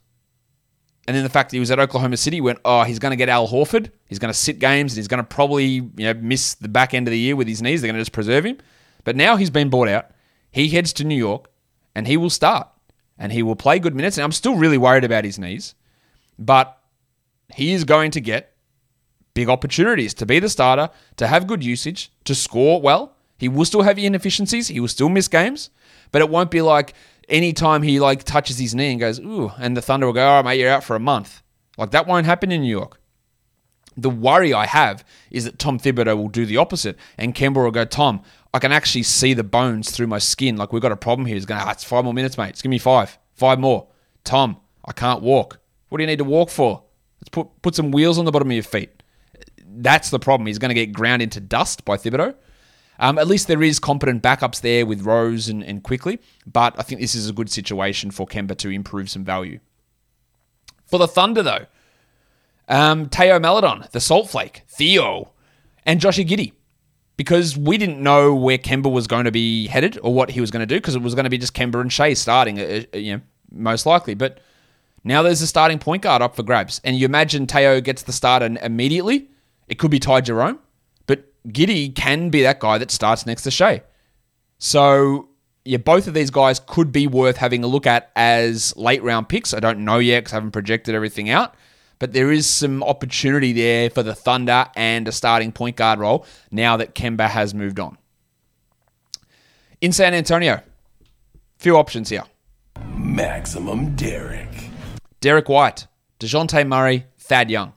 And 1.06 1.16
then 1.16 1.24
the 1.24 1.30
fact 1.30 1.50
that 1.50 1.56
he 1.56 1.60
was 1.60 1.70
at 1.70 1.80
Oklahoma 1.80 2.16
City 2.16 2.40
went, 2.40 2.60
oh, 2.64 2.84
he's 2.84 3.00
going 3.00 3.10
to 3.10 3.16
get 3.16 3.28
Al 3.28 3.48
Horford. 3.48 3.90
He's 4.06 4.20
going 4.20 4.32
to 4.32 4.38
sit 4.38 4.60
games 4.60 4.92
and 4.92 4.98
he's 4.98 5.08
going 5.08 5.18
to 5.18 5.24
probably 5.24 5.66
you 5.66 5.92
know 5.98 6.14
miss 6.14 6.54
the 6.54 6.68
back 6.68 6.94
end 6.94 7.08
of 7.08 7.12
the 7.12 7.18
year 7.18 7.34
with 7.34 7.48
his 7.48 7.60
knees. 7.60 7.80
They're 7.80 7.88
going 7.88 7.96
to 7.96 8.00
just 8.00 8.12
preserve 8.12 8.46
him. 8.46 8.58
But 9.04 9.16
now 9.16 9.36
he's 9.36 9.50
been 9.50 9.68
bought 9.68 9.88
out. 9.88 10.10
He 10.50 10.68
heads 10.68 10.92
to 10.94 11.04
New 11.04 11.16
York 11.16 11.50
and 11.94 12.06
he 12.06 12.16
will 12.16 12.30
start 12.30 12.68
and 13.18 13.32
he 13.32 13.42
will 13.42 13.56
play 13.56 13.78
good 13.78 13.94
minutes. 13.94 14.16
And 14.16 14.24
I'm 14.24 14.32
still 14.32 14.56
really 14.56 14.78
worried 14.78 15.04
about 15.04 15.24
his 15.24 15.38
knees, 15.38 15.74
but 16.38 16.78
he 17.54 17.72
is 17.72 17.84
going 17.84 18.10
to 18.12 18.20
get 18.20 18.54
big 19.34 19.48
opportunities 19.48 20.14
to 20.14 20.26
be 20.26 20.38
the 20.38 20.48
starter, 20.48 20.90
to 21.16 21.26
have 21.26 21.46
good 21.46 21.64
usage, 21.64 22.12
to 22.24 22.34
score 22.34 22.80
well. 22.80 23.16
He 23.38 23.48
will 23.48 23.64
still 23.64 23.82
have 23.82 23.98
inefficiencies. 23.98 24.68
He 24.68 24.78
will 24.78 24.88
still 24.88 25.08
miss 25.08 25.26
games, 25.26 25.70
but 26.12 26.22
it 26.22 26.28
won't 26.28 26.50
be 26.50 26.62
like 26.62 26.94
anytime 27.32 27.82
he 27.82 27.98
like 27.98 28.22
touches 28.22 28.58
his 28.58 28.74
knee 28.74 28.92
and 28.92 29.00
goes, 29.00 29.18
ooh, 29.18 29.50
and 29.58 29.76
the 29.76 29.82
Thunder 29.82 30.06
will 30.06 30.12
go, 30.12 30.24
all 30.24 30.36
right, 30.36 30.44
mate, 30.44 30.60
you're 30.60 30.70
out 30.70 30.84
for 30.84 30.94
a 30.94 31.00
month. 31.00 31.42
Like 31.76 31.90
that 31.90 32.06
won't 32.06 32.26
happen 32.26 32.52
in 32.52 32.60
New 32.60 32.70
York. 32.70 33.00
The 33.96 34.10
worry 34.10 34.54
I 34.54 34.66
have 34.66 35.04
is 35.30 35.44
that 35.44 35.58
Tom 35.58 35.78
Thibodeau 35.78 36.16
will 36.16 36.28
do 36.28 36.46
the 36.46 36.56
opposite, 36.56 36.96
and 37.18 37.34
Kemba 37.34 37.56
will 37.56 37.70
go, 37.70 37.84
Tom, 37.84 38.22
I 38.54 38.58
can 38.58 38.72
actually 38.72 39.02
see 39.02 39.34
the 39.34 39.44
bones 39.44 39.90
through 39.90 40.06
my 40.06 40.18
skin. 40.18 40.56
Like 40.56 40.72
we've 40.72 40.80
got 40.80 40.92
a 40.92 40.96
problem 40.96 41.26
here. 41.26 41.34
He's 41.34 41.46
going, 41.46 41.60
ah, 41.60 41.70
it's 41.70 41.84
five 41.84 42.04
more 42.04 42.14
minutes, 42.14 42.38
mate. 42.38 42.50
It's 42.50 42.62
give 42.62 42.70
me 42.70 42.78
five, 42.78 43.18
five 43.34 43.58
more. 43.58 43.88
Tom, 44.24 44.58
I 44.84 44.92
can't 44.92 45.22
walk. 45.22 45.58
What 45.88 45.98
do 45.98 46.04
you 46.04 46.06
need 46.08 46.18
to 46.18 46.24
walk 46.24 46.48
for? 46.48 46.82
Let's 47.20 47.28
put 47.30 47.48
put 47.60 47.74
some 47.74 47.90
wheels 47.90 48.18
on 48.18 48.24
the 48.24 48.30
bottom 48.30 48.48
of 48.48 48.54
your 48.54 48.62
feet. 48.62 49.02
That's 49.66 50.10
the 50.10 50.18
problem. 50.18 50.46
He's 50.46 50.58
going 50.58 50.70
to 50.70 50.74
get 50.74 50.92
ground 50.92 51.22
into 51.22 51.40
dust 51.40 51.84
by 51.84 51.96
Thibodeau. 51.96 52.34
Um, 53.02 53.18
at 53.18 53.26
least 53.26 53.48
there 53.48 53.64
is 53.64 53.80
competent 53.80 54.22
backups 54.22 54.60
there 54.60 54.86
with 54.86 55.02
Rose 55.02 55.48
and, 55.48 55.64
and 55.64 55.82
Quickley, 55.82 56.20
but 56.46 56.74
I 56.78 56.82
think 56.82 57.00
this 57.00 57.16
is 57.16 57.28
a 57.28 57.32
good 57.32 57.50
situation 57.50 58.12
for 58.12 58.26
Kemba 58.26 58.56
to 58.58 58.70
improve 58.70 59.10
some 59.10 59.24
value. 59.24 59.58
For 60.86 60.98
the 60.98 61.08
Thunder, 61.08 61.42
though, 61.42 61.66
um, 62.68 63.08
Teo 63.08 63.40
Maledon, 63.40 63.86
the 63.90 64.00
Salt 64.00 64.30
Flake, 64.30 64.62
Theo, 64.68 65.32
and 65.84 66.00
Joshie 66.00 66.26
Giddey. 66.26 66.52
Because 67.16 67.58
we 67.58 67.76
didn't 67.76 68.00
know 68.00 68.34
where 68.34 68.56
Kemba 68.56 68.90
was 68.90 69.06
going 69.08 69.24
to 69.24 69.32
be 69.32 69.66
headed 69.66 69.98
or 70.02 70.14
what 70.14 70.30
he 70.30 70.40
was 70.40 70.52
going 70.52 70.60
to 70.60 70.66
do, 70.66 70.76
because 70.76 70.94
it 70.94 71.02
was 71.02 71.14
going 71.14 71.24
to 71.24 71.30
be 71.30 71.38
just 71.38 71.54
Kemba 71.54 71.80
and 71.80 71.92
Shai 71.92 72.14
starting, 72.14 72.60
uh, 72.60 72.84
uh, 72.94 72.96
you 72.96 73.16
know, 73.16 73.22
most 73.50 73.84
likely. 73.84 74.14
But 74.14 74.38
now 75.02 75.22
there's 75.22 75.42
a 75.42 75.46
starting 75.48 75.78
point 75.80 76.02
guard 76.02 76.22
up 76.22 76.36
for 76.36 76.44
grabs, 76.44 76.80
and 76.84 76.96
you 76.96 77.04
imagine 77.04 77.48
Teo 77.48 77.80
gets 77.80 78.02
the 78.02 78.12
start 78.12 78.42
immediately. 78.42 79.28
It 79.66 79.78
could 79.78 79.90
be 79.90 79.98
Ty 79.98 80.20
Jerome, 80.20 80.60
Giddey 81.48 81.94
can 81.94 82.30
be 82.30 82.42
that 82.42 82.60
guy 82.60 82.78
that 82.78 82.90
starts 82.90 83.26
next 83.26 83.42
to 83.42 83.50
Shai. 83.50 83.82
So 84.58 85.28
yeah, 85.64 85.78
both 85.78 86.08
of 86.08 86.14
these 86.14 86.30
guys 86.30 86.60
could 86.60 86.92
be 86.92 87.06
worth 87.06 87.36
having 87.36 87.62
a 87.64 87.66
look 87.66 87.86
at 87.86 88.10
as 88.16 88.76
late 88.76 89.02
round 89.02 89.28
picks. 89.28 89.54
I 89.54 89.60
don't 89.60 89.84
know 89.84 89.98
yet 89.98 90.20
because 90.20 90.32
I 90.32 90.36
haven't 90.36 90.52
projected 90.52 90.94
everything 90.94 91.30
out. 91.30 91.54
But 91.98 92.12
there 92.12 92.32
is 92.32 92.48
some 92.48 92.82
opportunity 92.82 93.52
there 93.52 93.88
for 93.88 94.02
the 94.02 94.14
Thunder 94.14 94.66
and 94.74 95.06
a 95.06 95.12
starting 95.12 95.52
point 95.52 95.76
guard 95.76 96.00
role 96.00 96.26
now 96.50 96.76
that 96.78 96.96
Kemba 96.96 97.28
has 97.28 97.54
moved 97.54 97.78
on. 97.78 97.96
In 99.80 99.92
San 99.92 100.12
Antonio, 100.12 100.60
few 101.58 101.76
options 101.76 102.08
here. 102.08 102.24
Maximum 102.88 103.94
Derek. 103.94 104.48
Derek 105.20 105.48
White, 105.48 105.86
DeJounte 106.18 106.66
Murray, 106.66 107.06
Thad 107.18 107.50
Young. 107.50 107.72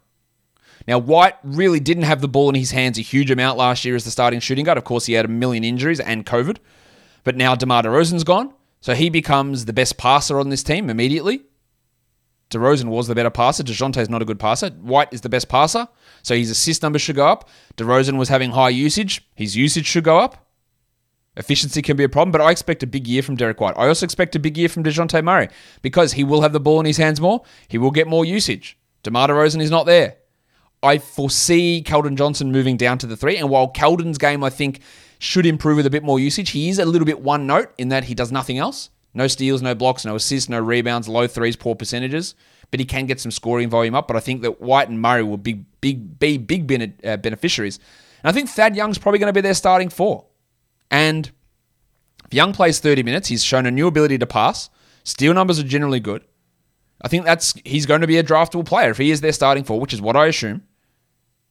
Now, 0.88 1.00
White 1.00 1.36
really 1.44 1.80
didn't 1.80 2.04
have 2.04 2.22
the 2.22 2.28
ball 2.28 2.50
in 2.50 2.56
his 2.56 2.72
hands 2.72 2.98
a 2.98 3.02
huge 3.02 3.32
amount 3.32 3.58
last 3.58 3.86
year 3.86 3.96
as 3.96 4.04
the 4.04 4.12
starting 4.12 4.40
shooting 4.40 4.66
guard. 4.66 4.78
Of 4.78 4.84
course, 4.84 5.06
he 5.06 5.14
had 5.14 5.26
a 5.26 5.30
million 5.30 5.64
injuries 5.64 6.00
and 6.00 6.26
COVID. 6.26 6.58
But 7.24 7.36
now 7.36 7.56
DeMar 7.56 7.84
DeRozan's 7.84 8.24
gone, 8.24 8.54
so 8.82 8.94
he 8.94 9.10
becomes 9.10 9.66
the 9.66 9.74
best 9.74 9.98
passer 9.98 10.40
on 10.40 10.50
this 10.50 10.62
team 10.62 10.90
immediately. 10.90 11.42
DeRozan 12.52 12.86
was 12.86 13.08
the 13.08 13.16
better 13.16 13.32
passer. 13.32 13.64
DeJounte's 13.64 14.10
not 14.10 14.22
a 14.22 14.26
good 14.26 14.40
passer. 14.40 14.70
White 14.70 15.12
is 15.12 15.22
the 15.22 15.30
best 15.30 15.50
passer, 15.50 15.88
so 16.22 16.36
his 16.36 16.52
assist 16.52 16.84
numbers 16.84 17.02
should 17.02 17.16
go 17.16 17.28
up. 17.28 17.50
DeRozan 17.78 18.18
was 18.18 18.30
having 18.30 18.52
high 18.52 18.70
usage. 18.70 19.28
His 19.34 19.58
usage 19.58 19.88
should 19.88 20.04
go 20.04 20.20
up. 20.20 20.48
Efficiency 21.36 21.82
can 21.82 21.98
be 21.98 22.04
a 22.04 22.10
problem, 22.10 22.32
but 22.32 22.42
I 22.42 22.52
expect 22.52 22.84
a 22.84 22.88
big 22.88 23.08
year 23.08 23.24
from 23.24 23.36
Derek 23.36 23.60
White. 23.60 23.74
I 23.76 23.88
also 23.88 24.06
expect 24.06 24.36
a 24.36 24.40
big 24.40 24.56
year 24.56 24.70
from 24.70 24.84
DeJounte 24.84 25.24
Murray 25.24 25.50
because 25.82 26.14
he 26.14 26.24
will 26.24 26.42
have 26.42 26.54
the 26.54 26.60
ball 26.60 26.80
in 26.80 26.86
his 26.86 26.98
hands 26.98 27.20
more. 27.20 27.44
He 27.68 27.80
will 27.80 27.92
get 27.92 28.08
more 28.08 28.24
usage. 28.24 28.78
DeMar 29.04 29.30
DeRozan 29.30 29.62
is 29.62 29.72
not 29.72 29.86
there. 29.88 30.18
I 30.86 31.00
foresee 31.00 31.84
Keldon 31.86 32.16
Johnson 32.16 32.52
moving 32.52 32.78
down 32.78 32.98
to 33.00 33.08
the 33.08 33.18
three, 33.18 33.38
and 33.38 33.50
while 33.50 33.74
Keldon's 33.74 34.18
game, 34.18 34.44
I 34.44 34.50
think, 34.50 34.80
should 35.20 35.46
improve 35.46 35.78
with 35.78 35.86
a 35.86 35.90
bit 35.90 36.04
more 36.04 36.20
usage, 36.20 36.52
he 36.52 36.70
is 36.70 36.80
a 36.80 36.86
little 36.86 37.06
bit 37.06 37.22
one 37.22 37.48
note 37.48 37.74
in 37.78 37.90
that 37.90 38.06
he 38.06 38.14
does 38.14 38.32
nothing 38.32 38.58
else. 38.58 38.92
No 39.14 39.28
steals, 39.28 39.62
no 39.62 39.74
blocks, 39.74 40.06
no 40.06 40.16
assists, 40.16 40.50
no 40.50 40.60
rebounds, 40.60 41.08
low 41.08 41.26
threes, 41.26 41.56
poor 41.56 41.74
percentages. 41.74 42.36
But 42.70 42.80
he 42.82 42.86
can 42.86 43.06
get 43.06 43.20
some 43.20 43.32
scoring 43.32 43.70
volume 43.70 43.96
up. 43.96 44.08
But 44.08 44.18
I 44.18 44.20
think 44.20 44.42
that 44.42 44.62
White 44.62 44.90
and 44.90 45.02
Murray 45.02 45.24
will 45.24 45.38
be 45.38 45.54
big, 45.54 46.20
be 46.20 46.38
big 46.38 47.00
uh, 47.04 47.18
beneficiaries. 47.18 47.80
And 48.22 48.30
I 48.30 48.34
think 48.34 48.50
Thad 48.50 48.76
Young's 48.76 48.98
probably 48.98 49.20
going 49.20 49.34
to 49.34 49.34
be 49.34 49.42
their 49.42 49.54
starting 49.54 49.90
four. 49.90 50.26
And 50.92 51.32
if 52.26 52.34
Young 52.34 52.54
plays 52.54 52.80
30 52.80 53.04
minutes, 53.04 53.30
he's 53.30 53.44
shown 53.44 53.66
a 53.66 53.72
new 53.72 53.88
ability 53.88 54.18
to 54.18 54.28
pass. 54.28 54.70
Steal 55.04 55.34
numbers 55.34 55.60
are 55.60 55.64
generally 55.64 56.00
good. 56.00 56.26
I 57.02 57.08
think 57.08 57.24
that's 57.24 57.54
he's 57.64 57.86
going 57.86 58.02
to 58.02 58.08
be 58.08 58.18
a 58.18 58.24
draftable 58.24 58.66
player 58.66 58.90
if 58.90 58.98
he 58.98 59.12
is 59.12 59.22
their 59.22 59.32
starting 59.32 59.64
four, 59.64 59.80
which 59.80 59.94
is 59.94 60.02
what 60.02 60.16
I 60.16 60.28
assume. 60.28 60.64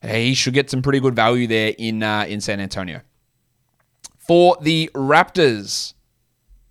He 0.06 0.34
should 0.34 0.54
get 0.54 0.70
some 0.70 0.82
pretty 0.82 1.00
good 1.00 1.16
value 1.16 1.46
there 1.46 1.74
in 1.78 2.02
uh, 2.02 2.24
in 2.28 2.40
San 2.40 2.60
Antonio. 2.60 3.00
For 4.18 4.56
the 4.60 4.90
Raptors, 4.94 5.92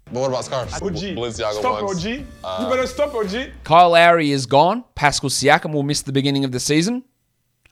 But 0.05 0.13
what 0.21 0.27
about 0.29 0.45
scarves? 0.45 0.73
OG. 0.81 0.81
Balenciaga 1.15 1.53
Stop, 1.59 1.83
ones. 1.83 2.05
OG. 2.05 2.11
you 2.11 2.25
better 2.69 2.87
stop, 2.87 3.13
OG. 3.13 3.51
Kyle 3.63 3.91
Lowry 3.91 4.31
is 4.31 4.45
gone. 4.45 4.83
Pascal 4.95 5.29
Siakam 5.29 5.71
will 5.71 5.83
miss 5.83 6.01
the 6.01 6.11
beginning 6.11 6.45
of 6.45 6.51
the 6.51 6.59
season. 6.59 7.03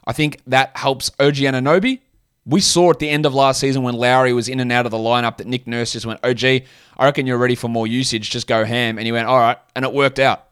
I 0.05 0.13
think 0.13 0.39
that 0.47 0.75
helps 0.77 1.09
OG 1.19 1.35
Anunoby. 1.35 1.99
We 2.45 2.59
saw 2.59 2.89
at 2.89 2.99
the 2.99 3.09
end 3.09 3.25
of 3.27 3.35
last 3.35 3.59
season 3.59 3.83
when 3.83 3.93
Lowry 3.93 4.33
was 4.33 4.49
in 4.49 4.59
and 4.59 4.71
out 4.71 4.85
of 4.85 4.91
the 4.91 4.97
lineup 4.97 5.37
that 5.37 5.45
Nick 5.47 5.67
Nurse 5.67 5.93
just 5.93 6.05
went, 6.07 6.19
OG, 6.23 6.43
I 6.43 6.63
reckon 7.05 7.27
you're 7.27 7.37
ready 7.37 7.53
for 7.55 7.67
more 7.67 7.85
usage. 7.85 8.31
Just 8.31 8.47
go 8.47 8.65
ham. 8.65 8.97
And 8.97 9.05
he 9.05 9.11
went, 9.11 9.27
all 9.27 9.37
right. 9.37 9.57
And 9.75 9.85
it 9.85 9.93
worked 9.93 10.17
out. 10.17 10.47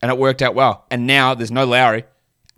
And 0.00 0.12
it 0.12 0.18
worked 0.18 0.42
out 0.42 0.54
well. 0.54 0.84
And 0.92 1.08
now 1.08 1.34
there's 1.34 1.50
no 1.50 1.66
Lowry 1.66 2.04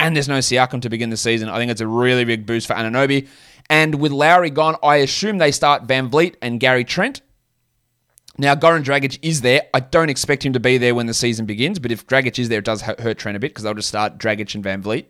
and 0.00 0.16
there's 0.16 0.28
no 0.28 0.38
Siakam 0.38 0.80
to 0.82 0.88
begin 0.88 1.10
the 1.10 1.16
season. 1.16 1.48
I 1.48 1.58
think 1.58 1.70
it's 1.70 1.82
a 1.82 1.86
really 1.86 2.24
big 2.24 2.46
boost 2.46 2.66
for 2.66 2.74
Anunoby. 2.74 3.28
And 3.68 3.96
with 3.96 4.10
Lowry 4.10 4.50
gone, 4.50 4.76
I 4.82 4.96
assume 4.96 5.38
they 5.38 5.52
start 5.52 5.86
VanVleet 5.86 6.36
and 6.42 6.58
Gary 6.58 6.84
Trent. 6.84 7.20
Now, 8.38 8.54
Goran 8.54 8.82
Dragic 8.82 9.18
is 9.20 9.42
there. 9.42 9.62
I 9.74 9.80
don't 9.80 10.08
expect 10.08 10.44
him 10.44 10.54
to 10.54 10.60
be 10.60 10.78
there 10.78 10.94
when 10.94 11.06
the 11.06 11.14
season 11.14 11.44
begins, 11.44 11.78
but 11.78 11.92
if 11.92 12.06
Dragic 12.06 12.38
is 12.38 12.48
there, 12.48 12.60
it 12.60 12.64
does 12.64 12.80
hurt 12.80 13.18
Trent 13.18 13.36
a 13.36 13.38
bit 13.38 13.50
because 13.50 13.62
they'll 13.62 13.74
just 13.74 13.88
start 13.88 14.16
Dragic 14.16 14.54
and 14.54 14.64
VanVleet. 14.64 15.04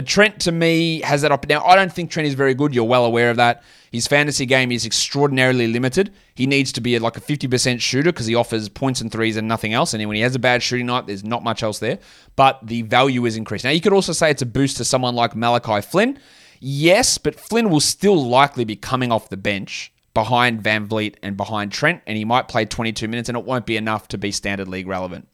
But 0.00 0.06
Trent, 0.06 0.40
to 0.40 0.50
me, 0.50 1.02
has 1.02 1.20
that 1.20 1.30
up. 1.30 1.46
Now, 1.46 1.62
I 1.62 1.76
don't 1.76 1.92
think 1.92 2.10
Trent 2.10 2.26
is 2.26 2.32
very 2.32 2.54
good. 2.54 2.74
You're 2.74 2.84
well 2.84 3.04
aware 3.04 3.28
of 3.28 3.36
that. 3.36 3.62
His 3.92 4.06
fantasy 4.06 4.46
game 4.46 4.72
is 4.72 4.86
extraordinarily 4.86 5.66
limited. 5.66 6.10
He 6.34 6.46
needs 6.46 6.72
to 6.72 6.80
be 6.80 6.98
like 6.98 7.18
a 7.18 7.20
50% 7.20 7.82
shooter 7.82 8.10
because 8.10 8.24
he 8.24 8.34
offers 8.34 8.70
points 8.70 9.02
and 9.02 9.12
threes 9.12 9.36
and 9.36 9.46
nothing 9.46 9.74
else. 9.74 9.92
And 9.92 10.02
when 10.08 10.14
he 10.14 10.22
has 10.22 10.34
a 10.34 10.38
bad 10.38 10.62
shooting 10.62 10.86
night, 10.86 11.06
there's 11.06 11.22
not 11.22 11.44
much 11.44 11.62
else 11.62 11.80
there. 11.80 11.98
But 12.34 12.66
the 12.66 12.80
value 12.80 13.26
is 13.26 13.36
increased. 13.36 13.62
Now, 13.62 13.72
you 13.72 13.82
could 13.82 13.92
also 13.92 14.14
say 14.14 14.30
it's 14.30 14.40
a 14.40 14.46
boost 14.46 14.78
to 14.78 14.86
someone 14.86 15.14
like 15.14 15.36
Malachi 15.36 15.82
Flynn. 15.82 16.18
Yes, 16.60 17.18
but 17.18 17.38
Flynn 17.38 17.68
will 17.68 17.78
still 17.78 18.26
likely 18.26 18.64
be 18.64 18.76
coming 18.76 19.12
off 19.12 19.28
the 19.28 19.36
bench 19.36 19.92
behind 20.14 20.62
VanVleet 20.62 21.16
and 21.22 21.36
behind 21.36 21.72
Trent, 21.72 22.00
and 22.06 22.16
he 22.16 22.24
might 22.24 22.48
play 22.48 22.64
22 22.64 23.06
minutes, 23.06 23.28
and 23.28 23.36
it 23.36 23.44
won't 23.44 23.66
be 23.66 23.76
enough 23.76 24.08
to 24.08 24.16
be 24.16 24.30
standard 24.30 24.66
league 24.66 24.86
relevant. 24.86 25.28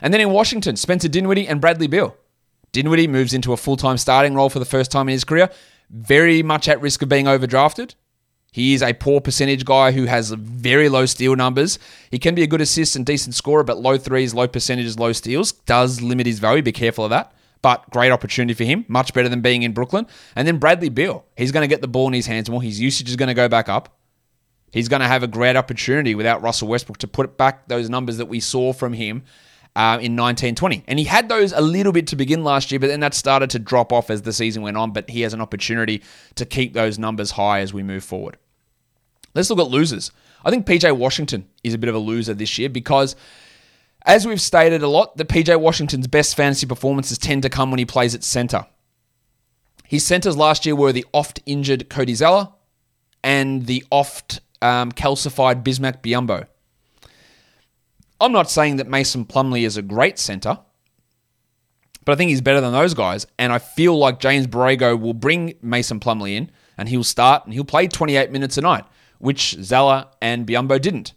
And 0.00 0.14
then 0.14 0.20
in 0.20 0.30
Washington, 0.30 0.76
Spencer 0.76 1.08
Dinwiddie 1.08 1.48
and 1.48 1.60
Bradley 1.60 1.88
Beal. 1.88 2.16
Dinwiddie 2.74 3.06
moves 3.06 3.32
into 3.32 3.52
a 3.52 3.56
full 3.56 3.76
time 3.76 3.96
starting 3.96 4.34
role 4.34 4.50
for 4.50 4.58
the 4.58 4.64
first 4.64 4.90
time 4.90 5.08
in 5.08 5.12
his 5.12 5.24
career, 5.24 5.48
very 5.90 6.42
much 6.42 6.68
at 6.68 6.80
risk 6.80 7.02
of 7.02 7.08
being 7.08 7.26
overdrafted. 7.26 7.94
He 8.52 8.74
is 8.74 8.82
a 8.82 8.92
poor 8.92 9.20
percentage 9.20 9.64
guy 9.64 9.92
who 9.92 10.04
has 10.04 10.30
very 10.32 10.88
low 10.88 11.06
steal 11.06 11.36
numbers. 11.36 11.78
He 12.10 12.18
can 12.18 12.34
be 12.34 12.42
a 12.42 12.46
good 12.46 12.60
assist 12.60 12.96
and 12.96 13.06
decent 13.06 13.36
scorer, 13.36 13.64
but 13.64 13.78
low 13.78 13.96
threes, 13.96 14.34
low 14.34 14.48
percentages, 14.48 14.98
low 14.98 15.12
steals 15.12 15.52
does 15.52 16.02
limit 16.02 16.26
his 16.26 16.40
value. 16.40 16.62
Be 16.62 16.72
careful 16.72 17.04
of 17.04 17.10
that. 17.10 17.32
But 17.62 17.88
great 17.90 18.10
opportunity 18.10 18.54
for 18.54 18.64
him, 18.64 18.84
much 18.88 19.14
better 19.14 19.28
than 19.28 19.40
being 19.40 19.62
in 19.62 19.72
Brooklyn. 19.72 20.06
And 20.36 20.46
then 20.46 20.58
Bradley 20.58 20.88
Beal, 20.88 21.24
he's 21.36 21.52
going 21.52 21.62
to 21.62 21.72
get 21.72 21.80
the 21.80 21.88
ball 21.88 22.08
in 22.08 22.12
his 22.12 22.26
hands 22.26 22.50
more. 22.50 22.60
His 22.60 22.78
usage 22.78 23.08
is 23.08 23.16
going 23.16 23.28
to 23.28 23.34
go 23.34 23.48
back 23.48 23.68
up. 23.68 23.96
He's 24.72 24.88
going 24.88 25.00
to 25.00 25.08
have 25.08 25.22
a 25.22 25.28
great 25.28 25.56
opportunity 25.56 26.14
without 26.14 26.42
Russell 26.42 26.68
Westbrook 26.68 26.98
to 26.98 27.08
put 27.08 27.36
back 27.36 27.68
those 27.68 27.88
numbers 27.88 28.16
that 28.16 28.26
we 28.26 28.40
saw 28.40 28.72
from 28.72 28.92
him 28.92 29.22
uh, 29.76 29.98
in 30.00 30.16
1920. 30.16 30.84
And 30.86 30.98
he 30.98 31.04
had 31.04 31.28
those 31.28 31.52
a 31.52 31.60
little 31.60 31.92
bit 31.92 32.06
to 32.08 32.16
begin 32.16 32.44
last 32.44 32.70
year, 32.70 32.78
but 32.78 32.86
then 32.88 33.00
that 33.00 33.14
started 33.14 33.50
to 33.50 33.58
drop 33.58 33.92
off 33.92 34.10
as 34.10 34.22
the 34.22 34.32
season 34.32 34.62
went 34.62 34.76
on. 34.76 34.92
But 34.92 35.10
he 35.10 35.22
has 35.22 35.34
an 35.34 35.40
opportunity 35.40 36.02
to 36.36 36.46
keep 36.46 36.72
those 36.72 36.98
numbers 36.98 37.32
high 37.32 37.60
as 37.60 37.74
we 37.74 37.82
move 37.82 38.04
forward. 38.04 38.36
Let's 39.34 39.50
look 39.50 39.58
at 39.58 39.68
losers. 39.68 40.12
I 40.44 40.50
think 40.50 40.66
PJ 40.66 40.96
Washington 40.96 41.48
is 41.64 41.74
a 41.74 41.78
bit 41.78 41.88
of 41.88 41.94
a 41.94 41.98
loser 41.98 42.34
this 42.34 42.58
year 42.58 42.68
because, 42.68 43.16
as 44.06 44.26
we've 44.26 44.40
stated 44.40 44.82
a 44.82 44.88
lot, 44.88 45.16
the 45.16 45.24
PJ 45.24 45.58
Washington's 45.58 46.06
best 46.06 46.36
fantasy 46.36 46.66
performances 46.66 47.18
tend 47.18 47.42
to 47.42 47.48
come 47.48 47.70
when 47.70 47.78
he 47.78 47.86
plays 47.86 48.14
at 48.14 48.22
center. 48.22 48.66
His 49.86 50.06
centers 50.06 50.36
last 50.36 50.66
year 50.66 50.76
were 50.76 50.92
the 50.92 51.06
oft 51.12 51.40
injured 51.46 51.88
Cody 51.88 52.14
Zeller 52.14 52.48
and 53.22 53.66
the 53.66 53.84
oft 53.90 54.40
um, 54.62 54.92
calcified 54.92 55.62
Bismack 55.62 56.02
Biyombo. 56.02 56.46
I'm 58.24 58.32
not 58.32 58.50
saying 58.50 58.76
that 58.76 58.88
Mason 58.88 59.26
Plumlee 59.26 59.66
is 59.66 59.76
a 59.76 59.82
great 59.82 60.18
center, 60.18 60.58
but 62.06 62.12
I 62.12 62.16
think 62.16 62.30
he's 62.30 62.40
better 62.40 62.62
than 62.62 62.72
those 62.72 62.94
guys. 62.94 63.26
And 63.38 63.52
I 63.52 63.58
feel 63.58 63.98
like 63.98 64.18
James 64.18 64.46
Borrego 64.46 64.98
will 64.98 65.12
bring 65.12 65.54
Mason 65.60 66.00
Plumlee 66.00 66.36
in 66.36 66.50
and 66.78 66.88
he'll 66.88 67.04
start 67.04 67.44
and 67.44 67.52
he'll 67.52 67.64
play 67.64 67.86
28 67.86 68.30
minutes 68.30 68.56
a 68.56 68.62
night, 68.62 68.86
which 69.18 69.56
Zeller 69.60 70.06
and 70.22 70.46
Biyombo 70.46 70.80
didn't. 70.80 71.12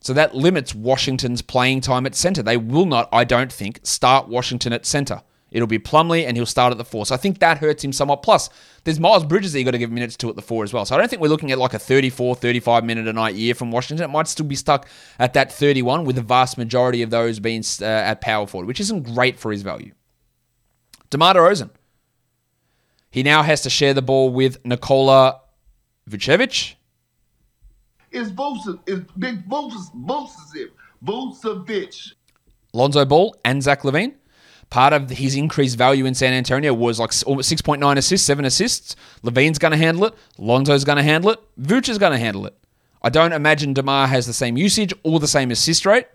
So 0.00 0.14
that 0.14 0.34
limits 0.34 0.74
Washington's 0.74 1.42
playing 1.42 1.82
time 1.82 2.06
at 2.06 2.14
center. 2.14 2.42
They 2.42 2.56
will 2.56 2.86
not, 2.86 3.10
I 3.12 3.24
don't 3.24 3.52
think, 3.52 3.80
start 3.82 4.28
Washington 4.28 4.72
at 4.72 4.86
center. 4.86 5.22
It'll 5.56 5.66
be 5.66 5.78
Plumlee 5.78 6.26
and 6.26 6.36
he'll 6.36 6.44
start 6.44 6.70
at 6.70 6.76
the 6.76 6.84
four. 6.84 7.06
So 7.06 7.14
I 7.14 7.16
think 7.16 7.38
that 7.38 7.56
hurts 7.56 7.82
him 7.82 7.90
somewhat. 7.90 8.22
Plus, 8.22 8.50
there's 8.84 9.00
Miles 9.00 9.24
Bridges 9.24 9.54
that 9.54 9.58
you 9.58 9.64
got 9.64 9.70
to 9.70 9.78
give 9.78 9.90
minutes 9.90 10.14
to 10.18 10.28
at 10.28 10.36
the 10.36 10.42
four 10.42 10.64
as 10.64 10.74
well. 10.74 10.84
So 10.84 10.94
I 10.94 10.98
don't 10.98 11.08
think 11.08 11.22
we're 11.22 11.28
looking 11.28 11.50
at 11.50 11.56
like 11.56 11.72
a 11.72 11.78
34, 11.78 12.34
35 12.34 12.84
minute 12.84 13.08
a 13.08 13.12
night 13.14 13.36
year 13.36 13.54
from 13.54 13.70
Washington. 13.70 14.04
It 14.04 14.12
might 14.12 14.28
still 14.28 14.44
be 14.44 14.54
stuck 14.54 14.86
at 15.18 15.32
that 15.32 15.50
31 15.50 16.04
with 16.04 16.16
the 16.16 16.20
vast 16.20 16.58
majority 16.58 17.00
of 17.00 17.08
those 17.08 17.40
being 17.40 17.64
uh, 17.80 17.86
at 17.86 18.20
power 18.20 18.46
forward, 18.46 18.66
which 18.66 18.80
isn't 18.80 19.14
great 19.14 19.38
for 19.38 19.50
his 19.50 19.62
value. 19.62 19.92
DeMar 21.08 21.32
DeRozan. 21.32 21.70
He 23.10 23.22
now 23.22 23.42
has 23.42 23.62
to 23.62 23.70
share 23.70 23.94
the 23.94 24.02
ball 24.02 24.28
with 24.28 24.62
Nikola 24.62 25.40
Vucevic. 26.06 26.74
It's 28.10 28.28
Vucevic. 28.28 28.80
It's 28.86 29.10
Big 29.12 29.48
Vucevic. 29.48 30.68
Vucevic. 31.02 32.12
Lonzo 32.74 33.06
Ball 33.06 33.34
and 33.42 33.62
Zach 33.62 33.84
LaVine. 33.84 34.16
Part 34.70 34.92
of 34.92 35.10
his 35.10 35.36
increased 35.36 35.78
value 35.78 36.06
in 36.06 36.14
San 36.14 36.32
Antonio 36.32 36.74
was 36.74 36.98
like 36.98 37.12
almost 37.24 37.52
6.9 37.52 37.96
assists, 37.96 38.26
7 38.26 38.44
assists. 38.44 38.96
LaVine's 39.22 39.58
going 39.58 39.70
to 39.70 39.78
handle 39.78 40.06
it. 40.06 40.14
Lonzo's 40.38 40.84
going 40.84 40.96
to 40.96 41.04
handle 41.04 41.30
it. 41.30 41.40
Vooch 41.60 41.88
is 41.88 41.98
going 41.98 42.12
to 42.12 42.18
handle 42.18 42.46
it. 42.46 42.54
I 43.02 43.08
don't 43.08 43.32
imagine 43.32 43.74
DeMar 43.74 44.08
has 44.08 44.26
the 44.26 44.32
same 44.32 44.56
usage 44.56 44.92
or 45.04 45.20
the 45.20 45.28
same 45.28 45.50
assist 45.52 45.86
rate 45.86 46.06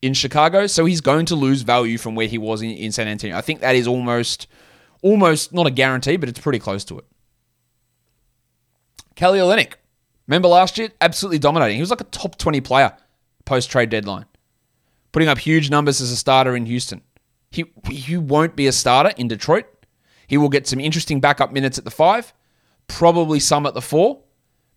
in 0.00 0.14
Chicago, 0.14 0.66
so 0.66 0.86
he's 0.86 1.02
going 1.02 1.26
to 1.26 1.34
lose 1.34 1.60
value 1.60 1.98
from 1.98 2.14
where 2.14 2.26
he 2.26 2.38
was 2.38 2.62
in, 2.62 2.70
in 2.70 2.92
San 2.92 3.06
Antonio. 3.06 3.36
I 3.36 3.42
think 3.42 3.60
that 3.60 3.76
is 3.76 3.86
almost, 3.86 4.46
almost 5.02 5.52
not 5.52 5.66
a 5.66 5.70
guarantee, 5.70 6.16
but 6.16 6.28
it's 6.28 6.40
pretty 6.40 6.58
close 6.58 6.84
to 6.86 6.98
it. 6.98 7.04
Kelly 9.14 9.38
Olynyk. 9.38 9.74
Remember 10.26 10.48
last 10.48 10.78
year? 10.78 10.88
Absolutely 11.00 11.38
dominating. 11.38 11.76
He 11.76 11.82
was 11.82 11.90
like 11.90 12.00
a 12.00 12.04
top 12.04 12.38
20 12.38 12.62
player 12.62 12.96
post 13.44 13.70
trade 13.70 13.90
deadline, 13.90 14.24
putting 15.12 15.28
up 15.28 15.38
huge 15.38 15.68
numbers 15.68 16.00
as 16.00 16.10
a 16.10 16.16
starter 16.16 16.56
in 16.56 16.64
Houston. 16.66 17.02
He, 17.50 17.64
he 17.90 18.16
won't 18.16 18.56
be 18.56 18.66
a 18.66 18.72
starter 18.72 19.12
in 19.16 19.28
Detroit. 19.28 19.66
He 20.26 20.36
will 20.36 20.48
get 20.48 20.66
some 20.66 20.80
interesting 20.80 21.20
backup 21.20 21.52
minutes 21.52 21.78
at 21.78 21.84
the 21.84 21.90
five, 21.90 22.32
probably 22.86 23.40
some 23.40 23.66
at 23.66 23.74
the 23.74 23.82
four. 23.82 24.22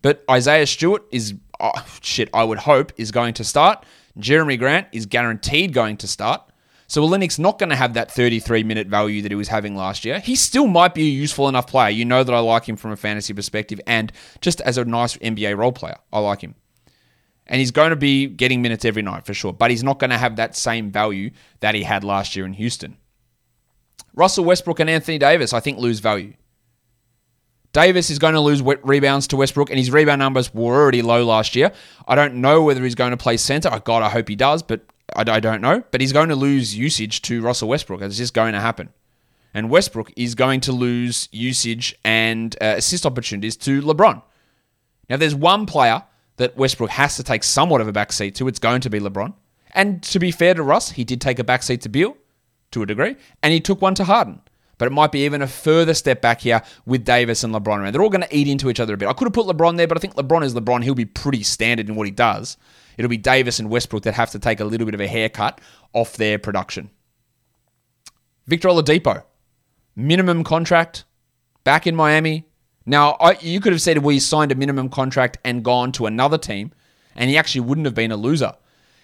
But 0.02 0.24
Isaiah 0.30 0.66
Stewart 0.66 1.04
is, 1.12 1.36
oh, 1.60 1.72
shit, 2.02 2.30
I 2.34 2.44
would 2.44 2.60
hope, 2.60 2.92
is 2.98 3.12
going 3.12 3.36
to 3.36 3.44
start. 3.44 3.86
Jerami 4.18 4.58
Grant 4.58 4.88
is 4.92 5.06
guaranteed 5.06 5.74
going 5.74 5.98
to 5.98 6.08
start. 6.08 6.42
So 6.88 7.02
Olynyk's 7.08 7.40
not 7.40 7.58
going 7.58 7.70
to 7.70 7.76
have 7.76 7.94
that 7.94 8.12
33 8.12 8.64
minute 8.64 8.88
value 8.88 9.22
that 9.22 9.32
he 9.32 9.36
was 9.36 9.48
having 9.48 9.76
last 9.76 10.06
year. 10.06 10.20
He 10.20 10.36
still 10.36 10.68
might 10.68 10.94
be 10.94 11.04
a 11.04 11.12
useful 11.12 11.48
enough 11.48 11.68
player. 11.68 11.90
You 11.90 12.06
know 12.06 12.24
that 12.24 12.34
I 12.34 12.40
like 12.40 12.68
him 12.68 12.76
from 12.76 12.92
a 12.92 12.96
fantasy 12.96 13.34
perspective 13.34 13.80
and 13.88 14.12
just 14.42 14.62
as 14.62 14.78
a 14.78 14.86
nice 14.86 15.18
NBA 15.18 15.58
role 15.58 15.72
player. 15.72 15.98
I 16.12 16.20
like 16.20 16.42
him. 16.42 16.56
And 17.48 17.60
he's 17.60 17.72
going 17.72 17.90
to 17.90 17.96
be 17.96 18.28
getting 18.28 18.62
minutes 18.62 18.86
every 18.86 19.02
night 19.02 19.26
for 19.26 19.34
sure, 19.34 19.52
but 19.52 19.70
he's 19.70 19.84
not 19.84 20.00
going 20.00 20.12
to 20.12 20.18
have 20.18 20.38
that 20.38 20.56
same 20.56 20.92
value 20.92 21.32
that 21.60 21.76
he 21.76 21.84
had 21.84 22.04
last 22.04 22.36
year 22.36 22.46
in 22.46 22.54
Houston. 22.54 22.98
Russell 24.16 24.46
Westbrook 24.46 24.80
and 24.80 24.90
Anthony 24.90 25.18
Davis, 25.18 25.54
I 25.54 25.60
think, 25.60 25.78
lose 25.78 26.00
value. 26.00 26.34
Davis 27.74 28.12
is 28.12 28.20
going 28.20 28.36
to 28.36 28.40
lose 28.40 28.62
rebounds 28.62 29.28
to 29.28 29.36
Westbrook, 29.36 29.72
and 29.72 29.80
his 29.80 29.90
rebound 29.90 30.20
numbers 30.20 30.54
were 30.54 30.76
already 30.76 31.02
low 31.02 31.26
last 31.26 31.56
year. 31.56 31.72
I 32.08 32.14
don't 32.14 32.36
know 32.36 32.62
whether 32.62 32.84
he's 32.84 32.96
going 32.96 33.12
to 33.12 33.18
play 33.18 33.36
center. 33.36 33.70
Oh, 33.72 33.80
God, 33.80 34.04
I 34.04 34.10
hope 34.10 34.30
he 34.30 34.36
does, 34.36 34.62
but 34.62 34.82
I, 35.16 35.40
don't 35.40 35.62
know, 35.62 35.84
but 35.92 36.00
he's 36.00 36.14
going 36.14 36.30
to 36.30 36.36
lose 36.36 36.76
usage 36.78 37.24
to 37.24 37.42
Russell 37.42 37.68
Westbrook. 37.68 38.02
It's 38.02 38.18
just 38.18 38.34
going 38.34 38.54
to 38.54 38.60
happen. 38.60 38.90
And 39.56 39.70
Westbrook 39.70 40.12
is 40.16 40.36
going 40.36 40.62
to 40.62 40.72
lose 40.72 41.30
usage 41.32 41.96
and 42.04 42.56
uh, 42.62 42.76
assist 42.78 43.06
opportunities 43.06 43.58
to 43.58 43.82
LeBron. 43.82 44.22
Now, 45.10 45.18
there's 45.18 45.36
one 45.36 45.66
player 45.66 46.04
that 46.38 46.58
Westbrook 46.58 46.90
has 46.92 47.16
to 47.18 47.24
take 47.24 47.44
somewhat 47.44 47.82
of 47.82 47.88
a 47.88 47.94
backseat 47.94 48.36
to. 48.36 48.48
It's 48.48 48.60
going 48.60 48.82
to 48.82 48.90
be 48.90 49.00
LeBron. 49.00 49.34
And 49.72 50.02
to 50.04 50.20
be 50.20 50.32
fair 50.32 50.54
to 50.54 50.64
Russ, 50.64 50.92
he 50.92 51.04
did 51.04 51.22
take 51.22 51.40
a 51.40 51.44
backseat 51.44 51.82
to 51.82 51.90
Beal 51.90 52.16
to 52.72 52.84
a 52.84 52.86
degree, 52.86 53.16
and 53.42 53.54
he 53.54 53.60
took 53.60 53.82
one 53.82 53.96
to 53.96 54.04
Harden. 54.04 54.42
But 54.78 54.88
it 54.88 54.92
might 54.92 55.12
be 55.12 55.26
even 55.26 55.42
a 55.42 55.48
further 55.48 55.94
step 55.94 56.22
back 56.22 56.42
here 56.42 56.62
with 56.86 57.06
Davis 57.06 57.44
and 57.44 57.54
LeBron 57.54 57.80
around. 57.80 57.94
They're 57.94 58.02
all 58.02 58.10
going 58.10 58.28
to 58.28 58.36
eat 58.36 58.48
into 58.48 58.70
each 58.70 58.80
other 58.80 58.96
a 58.96 58.98
bit. 58.98 59.08
I 59.08 59.14
could 59.14 59.26
have 59.26 59.34
put 59.34 59.46
LeBron 59.46 59.78
there, 59.78 59.88
but 59.88 59.98
I 59.98 60.02
think 60.02 60.16
LeBron 60.16 60.44
is 60.44 60.56
LeBron. 60.56 60.84
He'll 60.84 60.96
be 60.96 61.06
pretty 61.06 61.44
standard 61.44 61.90
in 61.90 61.96
what 61.96 62.08
he 62.08 62.12
does. 62.12 62.58
It'll 62.98 63.10
be 63.10 63.18
Davis 63.18 63.60
and 63.60 63.70
Westbrook 63.70 64.04
that 64.04 64.16
have 64.16 64.32
to 64.32 64.40
take 64.40 64.60
a 64.60 64.66
little 64.66 64.86
bit 64.86 64.96
of 64.96 65.02
a 65.02 65.08
haircut 65.08 65.62
off 65.94 66.18
their 66.18 66.38
production. 66.38 66.90
Victor 68.46 68.68
Oladipo, 68.68 69.24
minimum 69.96 70.44
contract, 70.44 71.06
back 71.64 71.88
in 71.88 71.96
Miami. 71.96 72.46
Now, 72.86 73.12
I, 73.12 73.38
you 73.40 73.60
could 73.60 73.72
have 73.72 73.82
said 73.82 74.00
we 74.00 74.20
signed 74.20 74.52
a 74.52 74.56
minimum 74.56 74.90
contract 74.90 75.38
and 75.44 75.64
gone 75.64 75.92
to 75.94 76.06
another 76.06 76.38
team, 76.38 76.72
and 77.16 77.30
he 77.30 77.38
actually 77.38 77.62
wouldn't 77.62 77.86
have 77.86 77.96
been 77.96 78.12
a 78.12 78.18
loser. 78.18 78.54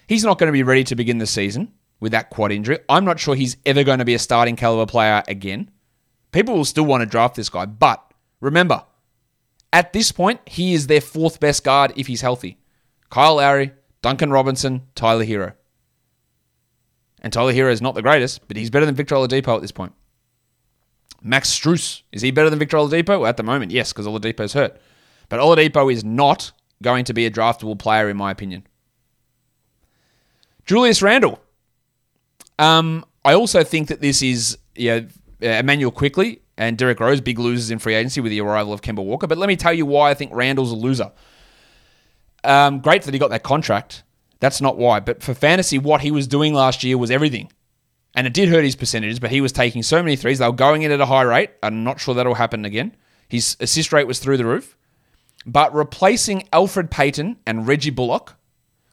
He's 0.06 0.24
not 0.24 0.38
going 0.38 0.48
to 0.48 0.52
be 0.52 0.62
ready 0.62 0.84
to 0.84 0.96
begin 0.96 1.18
the 1.18 1.26
season 1.26 1.72
with 2.00 2.12
that 2.12 2.30
quad 2.30 2.52
injury. 2.52 2.78
I'm 2.88 3.04
not 3.04 3.20
sure 3.20 3.34
he's 3.34 3.56
ever 3.64 3.84
going 3.84 4.00
to 4.00 4.04
be 4.04 4.14
a 4.14 4.18
starting 4.18 4.56
caliber 4.56 4.90
player 4.90 5.22
again. 5.28 5.70
People 6.32 6.56
will 6.56 6.64
still 6.64 6.84
want 6.84 7.02
to 7.02 7.06
draft 7.06 7.36
this 7.36 7.48
guy, 7.48 7.66
but 7.66 8.12
remember, 8.40 8.84
at 9.72 9.92
this 9.92 10.12
point, 10.12 10.40
he 10.46 10.74
is 10.74 10.86
their 10.86 11.00
fourth 11.00 11.40
best 11.40 11.64
guard 11.64 11.92
if 11.96 12.06
he's 12.06 12.20
healthy. 12.20 12.58
Kyle 13.08 13.36
Lowry, 13.36 13.72
Duncan 14.02 14.30
Robinson, 14.30 14.82
Tyler 14.94 15.24
Herro. 15.24 15.54
And 17.22 17.32
Tyler 17.32 17.52
Herro 17.52 17.72
is 17.72 17.82
not 17.82 17.94
the 17.94 18.02
greatest, 18.02 18.46
but 18.48 18.56
he's 18.56 18.70
better 18.70 18.86
than 18.86 18.94
Victor 18.94 19.14
Oladipo 19.14 19.54
at 19.56 19.62
this 19.62 19.72
point. 19.72 19.92
Max 21.22 21.50
Strus, 21.50 22.02
is 22.12 22.22
he 22.22 22.30
better 22.30 22.50
than 22.50 22.58
Victor 22.58 22.76
Oladipo? 22.76 23.28
At 23.28 23.36
the 23.36 23.42
moment, 23.42 23.72
yes, 23.72 23.92
because 23.92 24.06
Oladipo's 24.06 24.52
hurt. 24.52 24.80
But 25.28 25.40
Oladipo 25.40 25.92
is 25.92 26.04
not 26.04 26.52
going 26.82 27.04
to 27.04 27.12
be 27.12 27.26
a 27.26 27.30
draftable 27.30 27.78
player, 27.78 28.08
in 28.08 28.16
my 28.16 28.30
opinion. 28.30 28.66
Julius 30.64 31.02
Randle. 31.02 31.40
Um, 32.58 33.04
I 33.24 33.34
also 33.34 33.64
think 33.64 33.88
that 33.88 34.00
this 34.00 34.22
is 34.22 34.58
yeah, 34.74 35.00
Immanuel 35.40 35.90
Quickley 35.90 36.40
and 36.56 36.76
Derrick 36.76 37.00
Rose, 37.00 37.20
big 37.20 37.38
losers 37.38 37.70
in 37.70 37.78
free 37.78 37.94
agency 37.94 38.20
with 38.20 38.30
the 38.30 38.40
arrival 38.40 38.72
of 38.72 38.82
Kemba 38.82 39.04
Walker. 39.04 39.26
But 39.26 39.38
let 39.38 39.48
me 39.48 39.56
tell 39.56 39.72
you 39.72 39.86
why 39.86 40.10
I 40.10 40.14
think 40.14 40.32
Randle's 40.34 40.72
a 40.72 40.76
loser. 40.76 41.12
Um, 42.44 42.80
great 42.80 43.02
that 43.02 43.14
he 43.14 43.20
got 43.20 43.30
that 43.30 43.42
contract. 43.42 44.02
That's 44.40 44.60
not 44.60 44.78
why. 44.78 45.00
But 45.00 45.22
for 45.22 45.34
fantasy, 45.34 45.78
what 45.78 46.00
he 46.00 46.10
was 46.10 46.26
doing 46.26 46.54
last 46.54 46.82
year 46.82 46.96
was 46.96 47.10
everything. 47.10 47.50
And 48.14 48.26
it 48.26 48.34
did 48.34 48.48
hurt 48.48 48.64
his 48.64 48.76
percentages, 48.76 49.20
but 49.20 49.30
he 49.30 49.40
was 49.40 49.52
taking 49.52 49.82
so 49.82 50.02
many 50.02 50.16
threes. 50.16 50.38
They 50.38 50.46
were 50.46 50.52
going 50.52 50.82
in 50.82 50.90
at 50.90 51.00
a 51.00 51.06
high 51.06 51.22
rate. 51.22 51.50
I'm 51.62 51.84
not 51.84 52.00
sure 52.00 52.14
that'll 52.14 52.34
happen 52.34 52.64
again. 52.64 52.96
His 53.28 53.56
assist 53.60 53.92
rate 53.92 54.06
was 54.06 54.18
through 54.18 54.36
the 54.36 54.46
roof. 54.46 54.76
But 55.46 55.74
replacing 55.74 56.48
Elfrid 56.52 56.90
Payton 56.90 57.38
and 57.46 57.66
Reggie 57.66 57.90
Bullock 57.90 58.34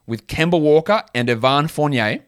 with 0.05 0.27
Kemba 0.27 0.59
Walker 0.59 1.03
and 1.13 1.29
Evan 1.29 1.67
Fournier 1.67 2.23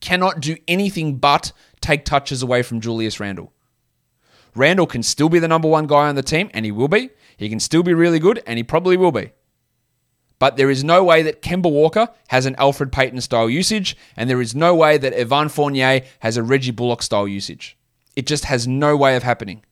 cannot 0.00 0.40
do 0.40 0.56
anything 0.68 1.16
but 1.16 1.52
take 1.80 2.04
touches 2.04 2.42
away 2.42 2.62
from 2.62 2.80
Julius 2.80 3.20
Randle. 3.20 3.52
Randle 4.54 4.86
can 4.86 5.02
still 5.02 5.30
be 5.30 5.38
the 5.38 5.48
number 5.48 5.68
one 5.68 5.86
guy 5.86 6.08
on 6.08 6.14
the 6.14 6.22
team, 6.22 6.50
and 6.52 6.66
he 6.66 6.72
will 6.72 6.88
be. 6.88 7.10
He 7.36 7.48
can 7.48 7.60
still 7.60 7.82
be 7.82 7.94
really 7.94 8.18
good, 8.18 8.42
and 8.46 8.58
he 8.58 8.62
probably 8.62 8.96
will 8.96 9.12
be. 9.12 9.32
But 10.42 10.56
there 10.56 10.70
is 10.70 10.82
no 10.82 11.04
way 11.04 11.22
that 11.22 11.40
Kemba 11.40 11.70
Walker 11.70 12.08
has 12.26 12.46
an 12.46 12.56
Elfrid 12.56 12.90
Payton 12.90 13.20
style 13.20 13.48
usage, 13.48 13.96
and 14.16 14.28
there 14.28 14.40
is 14.40 14.56
no 14.56 14.74
way 14.74 14.98
that 14.98 15.12
Evan 15.12 15.48
Fournier 15.48 16.02
has 16.18 16.36
a 16.36 16.42
Reggie 16.42 16.72
Bullock 16.72 17.00
style 17.02 17.28
usage. 17.28 17.78
It 18.16 18.26
just 18.26 18.46
has 18.46 18.66
no 18.66 18.96
way 18.96 19.14
of 19.14 19.22
happening. 19.22 19.62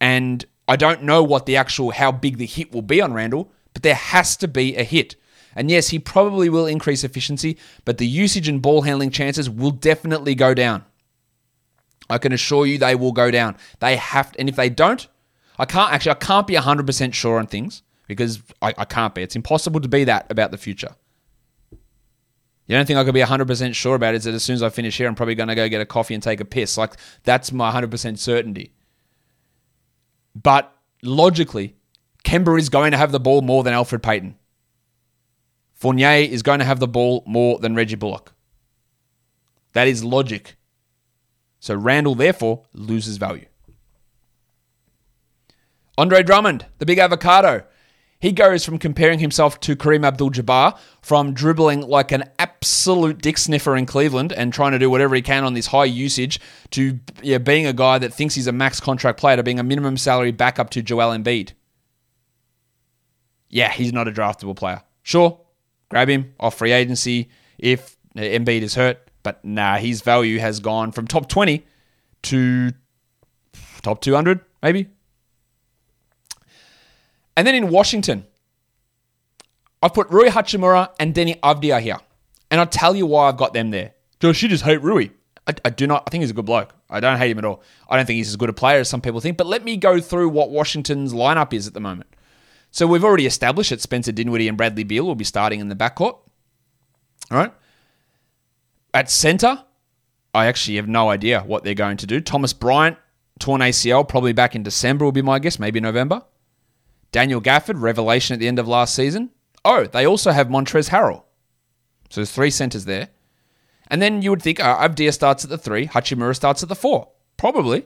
And 0.00 0.44
I 0.68 0.76
don't 0.76 1.02
know 1.02 1.24
what 1.24 1.46
the 1.46 1.56
actual 1.56 1.90
how 1.90 2.12
big 2.12 2.36
the 2.36 2.46
hit 2.46 2.70
will 2.70 2.82
be 2.82 3.00
on 3.00 3.14
Randle, 3.14 3.50
but 3.72 3.82
there 3.82 3.96
has 3.96 4.36
to 4.36 4.46
be 4.46 4.76
a 4.76 4.84
hit. 4.84 5.16
And 5.56 5.68
yes, 5.68 5.88
he 5.88 5.98
probably 5.98 6.48
will 6.48 6.66
increase 6.66 7.02
efficiency, 7.02 7.58
but 7.84 7.98
the 7.98 8.06
usage 8.06 8.46
and 8.46 8.62
ball 8.62 8.82
handling 8.82 9.10
chances 9.10 9.50
will 9.50 9.72
definitely 9.72 10.36
go 10.36 10.54
down. 10.54 10.84
I 12.08 12.18
can 12.18 12.32
assure 12.32 12.64
you 12.64 12.78
they 12.78 12.94
will 12.94 13.10
go 13.10 13.32
down. 13.32 13.56
They 13.80 13.96
have 13.96 14.30
to, 14.30 14.38
and 14.38 14.48
if 14.48 14.54
they 14.54 14.70
don't, 14.70 15.08
I 15.58 15.64
can't 15.64 15.92
actually 15.92 16.12
I 16.12 16.26
can't 16.26 16.46
be 16.46 16.54
100% 16.54 17.12
sure 17.12 17.40
on 17.40 17.48
things 17.48 17.82
because 18.12 18.42
I, 18.60 18.74
I 18.78 18.84
can't 18.84 19.14
be. 19.14 19.22
It's 19.22 19.36
impossible 19.36 19.80
to 19.80 19.88
be 19.88 20.04
that 20.04 20.30
about 20.30 20.50
the 20.50 20.58
future. 20.58 20.94
The 22.66 22.74
only 22.74 22.86
thing 22.86 22.96
I 22.96 23.04
could 23.04 23.14
be 23.14 23.20
100% 23.20 23.74
sure 23.74 23.96
about 23.96 24.14
is 24.14 24.24
that 24.24 24.34
as 24.34 24.42
soon 24.42 24.54
as 24.54 24.62
I 24.62 24.68
finish 24.68 24.96
here, 24.96 25.08
I'm 25.08 25.14
probably 25.14 25.34
going 25.34 25.48
to 25.48 25.54
go 25.54 25.68
get 25.68 25.80
a 25.80 25.86
coffee 25.86 26.14
and 26.14 26.22
take 26.22 26.40
a 26.40 26.44
piss. 26.44 26.78
Like, 26.78 26.94
that's 27.24 27.52
my 27.52 27.72
100% 27.72 28.18
certainty. 28.18 28.72
But 30.34 30.74
logically, 31.02 31.76
Kemba 32.24 32.58
is 32.58 32.68
going 32.68 32.92
to 32.92 32.96
have 32.96 33.12
the 33.12 33.20
ball 33.20 33.42
more 33.42 33.62
than 33.62 33.74
Elfrid 33.74 34.02
Payton. 34.02 34.36
Fournier 35.74 36.30
is 36.30 36.42
going 36.42 36.60
to 36.60 36.64
have 36.64 36.78
the 36.78 36.88
ball 36.88 37.24
more 37.26 37.58
than 37.58 37.74
Reggie 37.74 37.96
Bullock. 37.96 38.32
That 39.72 39.88
is 39.88 40.04
logic. 40.04 40.56
So 41.58 41.74
Randle, 41.74 42.14
therefore, 42.14 42.62
loses 42.72 43.16
value. 43.16 43.46
Andre 45.98 46.22
Drummond, 46.22 46.66
the 46.78 46.86
big 46.86 46.98
avocado. 46.98 47.64
He 48.22 48.30
goes 48.30 48.64
from 48.64 48.78
comparing 48.78 49.18
himself 49.18 49.58
to 49.60 49.74
Kareem 49.74 50.06
Abdul 50.06 50.30
Jabbar, 50.30 50.78
from 51.02 51.34
dribbling 51.34 51.80
like 51.80 52.12
an 52.12 52.22
absolute 52.38 53.20
dick 53.20 53.36
sniffer 53.36 53.76
in 53.76 53.84
Cleveland 53.84 54.32
and 54.32 54.52
trying 54.52 54.70
to 54.70 54.78
do 54.78 54.88
whatever 54.88 55.16
he 55.16 55.22
can 55.22 55.42
on 55.42 55.54
this 55.54 55.66
high 55.66 55.86
usage, 55.86 56.38
to 56.70 57.00
yeah, 57.20 57.38
being 57.38 57.66
a 57.66 57.72
guy 57.72 57.98
that 57.98 58.14
thinks 58.14 58.36
he's 58.36 58.46
a 58.46 58.52
max 58.52 58.78
contract 58.78 59.18
player, 59.18 59.34
to 59.34 59.42
being 59.42 59.58
a 59.58 59.64
minimum 59.64 59.96
salary 59.96 60.30
backup 60.30 60.70
to 60.70 60.82
Joel 60.82 61.10
Embiid. 61.10 61.50
Yeah, 63.48 63.72
he's 63.72 63.92
not 63.92 64.06
a 64.06 64.12
draftable 64.12 64.54
player. 64.54 64.82
Sure, 65.02 65.40
grab 65.88 66.08
him 66.08 66.32
off 66.38 66.56
free 66.56 66.70
agency 66.70 67.28
if 67.58 67.96
Embiid 68.16 68.62
is 68.62 68.76
hurt, 68.76 69.10
but 69.24 69.44
nah, 69.44 69.78
his 69.78 70.00
value 70.00 70.38
has 70.38 70.60
gone 70.60 70.92
from 70.92 71.08
top 71.08 71.28
20 71.28 71.66
to 72.22 72.70
top 73.82 74.00
200, 74.00 74.38
maybe, 74.62 74.86
and 77.42 77.46
then 77.48 77.56
in 77.56 77.70
Washington, 77.70 78.24
I've 79.82 79.92
put 79.92 80.08
Rui 80.10 80.28
Hachimura 80.28 80.90
and 81.00 81.12
Deni 81.12 81.40
Avdija 81.40 81.80
here. 81.80 81.98
And 82.52 82.60
I'll 82.60 82.68
tell 82.68 82.94
you 82.94 83.04
why 83.04 83.28
I've 83.28 83.36
got 83.36 83.52
them 83.52 83.72
there. 83.72 83.94
Josh, 84.20 84.44
you 84.44 84.48
just 84.48 84.62
hate 84.62 84.80
Rui. 84.80 85.08
I, 85.48 85.54
I, 85.64 85.70
do 85.70 85.88
not. 85.88 86.04
I 86.06 86.10
think 86.10 86.22
he's 86.22 86.30
a 86.30 86.34
good 86.34 86.44
bloke. 86.44 86.72
I 86.88 87.00
don't 87.00 87.18
hate 87.18 87.32
him 87.32 87.38
at 87.38 87.44
all. 87.44 87.60
I 87.88 87.96
don't 87.96 88.06
think 88.06 88.18
he's 88.18 88.28
as 88.28 88.36
good 88.36 88.48
a 88.48 88.52
player 88.52 88.78
as 88.78 88.88
some 88.88 89.00
people 89.00 89.18
think. 89.18 89.38
But 89.38 89.48
let 89.48 89.64
me 89.64 89.76
go 89.76 90.00
through 90.00 90.28
what 90.28 90.50
Washington's 90.50 91.12
lineup 91.12 91.52
is 91.52 91.66
at 91.66 91.74
the 91.74 91.80
moment. 91.80 92.14
So 92.70 92.86
we've 92.86 93.02
already 93.02 93.26
established 93.26 93.70
that 93.70 93.80
Spencer 93.80 94.12
Dinwiddie 94.12 94.46
and 94.46 94.56
Bradley 94.56 94.84
Beal 94.84 95.04
will 95.04 95.16
be 95.16 95.24
starting 95.24 95.58
in 95.58 95.68
the 95.68 95.74
backcourt. 95.74 96.18
All 97.32 97.38
right. 97.38 97.52
At 98.94 99.10
center, 99.10 99.64
I 100.32 100.46
actually 100.46 100.76
have 100.76 100.86
no 100.86 101.10
idea 101.10 101.40
what 101.40 101.64
they're 101.64 101.74
going 101.74 101.96
to 101.96 102.06
do. 102.06 102.20
Thomas 102.20 102.52
Bryant, 102.52 102.98
torn 103.40 103.62
ACL, 103.62 104.08
probably 104.08 104.32
back 104.32 104.54
in 104.54 104.62
December 104.62 105.04
will 105.04 105.10
be 105.10 105.22
my 105.22 105.40
guess, 105.40 105.58
maybe 105.58 105.80
November. 105.80 106.22
Daniel 107.12 107.40
Gafford, 107.40 107.80
revelation 107.80 108.34
at 108.34 108.40
the 108.40 108.48
end 108.48 108.58
of 108.58 108.66
last 108.66 108.94
season. 108.94 109.30
Oh, 109.64 109.86
they 109.86 110.06
also 110.06 110.32
have 110.32 110.48
Montrezl 110.48 110.88
Harrell. 110.88 111.22
So 112.10 112.20
there's 112.20 112.32
three 112.32 112.50
centers 112.50 112.86
there. 112.86 113.10
And 113.88 114.00
then 114.00 114.22
you 114.22 114.30
would 114.30 114.42
think 114.42 114.58
uh, 114.58 114.78
Avdija 114.78 115.12
starts 115.12 115.44
at 115.44 115.50
the 115.50 115.58
three, 115.58 115.86
Hachimura 115.86 116.34
starts 116.34 116.62
at 116.62 116.68
the 116.68 116.74
four. 116.74 117.08
Probably. 117.36 117.84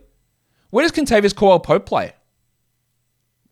Where 0.70 0.84
does 0.86 0.92
Kentavious 0.92 1.34
Caldwell 1.34 1.60
Pope 1.60 1.86
play? 1.86 2.12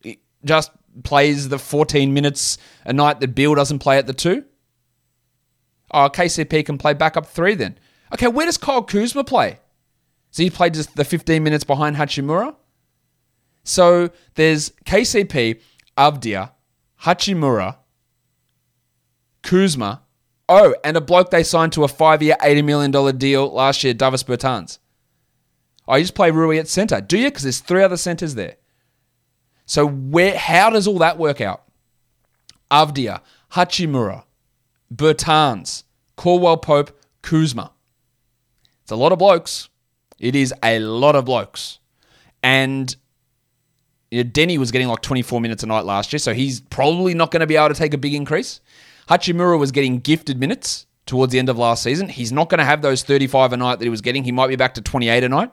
He 0.03 0.21
just 0.45 0.71
plays 1.03 1.49
the 1.49 1.59
14 1.59 2.15
minutes 2.15 2.59
a 2.85 2.93
night 2.93 3.21
that 3.21 3.35
Beal 3.35 3.55
doesn't 3.55 3.81
play 3.81 3.99
at 3.99 4.07
the 4.07 4.15
two? 4.15 4.45
Oh, 5.93 6.09
KCP 6.09 6.67
can 6.67 6.79
play 6.79 6.95
back 6.95 7.17
up 7.17 7.27
three 7.27 7.55
then. 7.55 7.79
Okay, 8.13 8.29
where 8.29 8.47
does 8.47 8.59
Kyle 8.59 8.83
Kuzma 8.83 9.25
play? 9.25 9.59
So 10.31 10.43
he 10.43 10.51
played 10.51 10.75
just 10.75 10.97
the 10.97 11.05
15 11.05 11.43
minutes 11.43 11.65
behind 11.65 11.97
Hachimura? 11.97 12.55
So 13.65 14.11
there's 14.35 14.71
KCP, 14.85 15.61
Avdija, 15.97 16.53
Hachimura, 17.03 17.79
Kuzma. 19.43 20.03
Oh, 20.49 20.75
and 20.85 20.97
a 20.97 21.01
bloke 21.01 21.31
they 21.31 21.43
signed 21.43 21.73
to 21.73 21.85
a 21.85 21.89
five-year, 21.89 22.37
$80 22.41 22.65
million 22.65 23.19
deal 23.19 23.51
last 23.51 23.83
year, 23.83 23.95
Davis 23.95 24.23
Bertans. 24.23 24.79
I 25.89 26.01
just 26.01 26.15
play 26.15 26.31
Rui 26.31 26.59
at 26.59 26.69
center. 26.69 27.01
Do 27.01 27.19
you? 27.19 27.29
Because 27.29 27.43
there's 27.43 27.61
three 27.61 27.83
other 27.83 27.97
centers 27.97 28.35
there. 28.35 28.57
So 29.67 29.87
where? 29.87 30.37
How 30.37 30.71
does 30.71 30.87
all 30.87 30.99
that 30.99 31.19
work 31.19 31.41
out? 31.41 31.65
Avdija, 32.71 33.21
Hachimura, 33.53 34.25
Bertans, 34.95 35.85
Caldwell 36.17 36.57
Pope, 36.59 36.99
Kuzma. 37.23 37.73
It's 38.83 38.93
a 38.93 38.97
lot 38.97 39.13
of 39.13 39.19
blokes. 39.19 39.69
It 40.19 40.35
is 40.35 40.53
a 40.63 40.79
lot 40.79 41.17
of 41.17 41.25
blokes. 41.25 41.79
And 42.43 42.95
you 44.15 44.23
know, 44.23 44.31
Deni 44.31 44.59
was 44.59 44.71
getting 44.71 44.87
like 44.87 45.01
24 45.01 45.41
minutes 45.41 45.65
a 45.65 45.67
night 45.67 45.85
last 45.85 46.13
year, 46.13 46.21
so 46.21 46.33
he's 46.33 46.61
probably 46.61 47.15
not 47.15 47.33
going 47.33 47.41
to 47.41 47.49
be 47.49 47.57
able 47.57 47.69
to 47.69 47.75
take 47.75 47.95
a 47.95 47.99
big 47.99 48.15
increase. 48.15 48.61
Hachimura 49.09 49.59
was 49.59 49.73
getting 49.73 49.99
gifted 49.99 50.39
minutes 50.39 50.87
towards 51.05 51.33
the 51.33 51.41
end 51.41 51.49
of 51.49 51.59
last 51.59 51.83
season. 51.83 52.09
He's 52.09 52.31
not 52.31 52.49
going 52.49 52.59
to 52.59 52.65
have 52.65 52.81
those 52.81 53.03
35 53.03 53.53
a 53.53 53.57
night 53.57 53.81
that 53.81 53.85
he 53.85 53.91
was 53.91 54.03
getting. 54.03 54.23
He 54.23 54.31
might 54.31 54.47
be 54.47 54.55
back 54.55 54.75
to 54.75 54.81
28 54.81 55.25
a 55.25 55.29
night. 55.29 55.53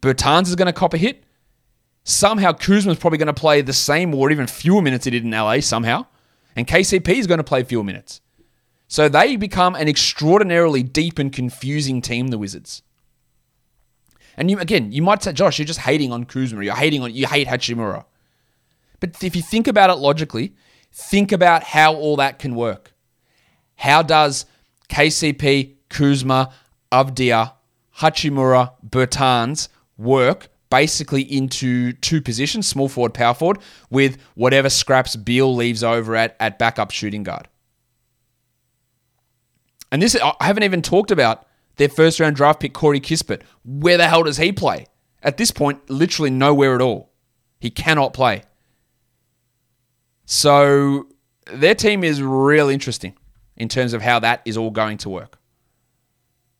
Bertans 0.00 0.48
is 0.48 0.56
going 0.56 0.66
to 0.66 0.72
cop 0.72 0.94
a 0.94 0.96
hit. 0.96 1.24
Somehow 2.04 2.52
Kuzma's 2.52 2.98
probably 2.98 3.18
going 3.18 3.26
to 3.26 3.34
play 3.34 3.60
the 3.60 3.74
same 3.74 4.14
or 4.14 4.30
even 4.30 4.46
fewer 4.46 4.80
minutes 4.80 5.04
he 5.04 5.10
did 5.10 5.22
in 5.22 5.30
LA 5.30 5.60
somehow. 5.60 6.06
And 6.56 6.66
KCP 6.66 7.08
is 7.08 7.26
going 7.26 7.38
to 7.38 7.44
play 7.44 7.64
fewer 7.64 7.84
minutes. 7.84 8.22
So 8.88 9.10
they 9.10 9.36
become 9.36 9.74
an 9.74 9.88
extraordinarily 9.88 10.82
deep 10.82 11.18
and 11.18 11.30
confusing 11.30 12.00
team, 12.00 12.28
the 12.28 12.38
Wizards. 12.38 12.82
And 14.36 14.50
you 14.50 14.58
again, 14.58 14.92
you 14.92 15.02
might 15.02 15.22
say, 15.22 15.32
Josh, 15.32 15.58
you're 15.58 15.66
just 15.66 15.80
hating 15.80 16.12
on 16.12 16.24
Kuzma. 16.24 16.64
You're 16.64 16.74
hating 16.74 17.02
on 17.02 17.14
you 17.14 17.26
hate 17.26 17.48
Hachimura. 17.48 18.04
But 19.00 19.22
if 19.22 19.36
you 19.36 19.42
think 19.42 19.68
about 19.68 19.90
it 19.90 19.94
logically, 19.94 20.54
think 20.92 21.32
about 21.32 21.62
how 21.62 21.94
all 21.94 22.16
that 22.16 22.38
can 22.38 22.54
work. 22.54 22.92
How 23.76 24.02
does 24.02 24.46
KCP, 24.88 25.74
Kuzma, 25.88 26.52
Avdija, 26.92 27.52
Hachimura, 27.98 28.72
Bertans 28.88 29.68
work 29.96 30.48
basically 30.70 31.22
into 31.22 31.92
two 31.92 32.20
positions, 32.20 32.66
small 32.66 32.88
forward, 32.88 33.14
power 33.14 33.34
forward, 33.34 33.58
with 33.90 34.18
whatever 34.34 34.68
scraps 34.68 35.14
Beal 35.14 35.54
leaves 35.54 35.84
over 35.84 36.16
at, 36.16 36.36
at 36.40 36.58
backup 36.58 36.90
shooting 36.90 37.22
guard. 37.22 37.48
And 39.92 40.02
this, 40.02 40.16
I 40.20 40.34
haven't 40.40 40.64
even 40.64 40.82
talked 40.82 41.12
about 41.12 41.46
their 41.76 41.88
first 41.88 42.20
round 42.20 42.36
draft 42.36 42.60
pick, 42.60 42.72
Corey 42.72 43.00
Kispert. 43.00 43.42
Where 43.64 43.96
the 43.96 44.08
hell 44.08 44.22
does 44.22 44.36
he 44.36 44.52
play? 44.52 44.86
At 45.22 45.36
this 45.36 45.50
point, 45.50 45.88
literally 45.90 46.30
nowhere 46.30 46.74
at 46.74 46.80
all. 46.80 47.10
He 47.58 47.70
cannot 47.70 48.12
play. 48.12 48.42
So 50.26 51.08
their 51.52 51.74
team 51.74 52.04
is 52.04 52.22
real 52.22 52.68
interesting 52.68 53.16
in 53.56 53.68
terms 53.68 53.92
of 53.92 54.02
how 54.02 54.18
that 54.20 54.42
is 54.44 54.56
all 54.56 54.70
going 54.70 54.98
to 54.98 55.10
work. 55.10 55.38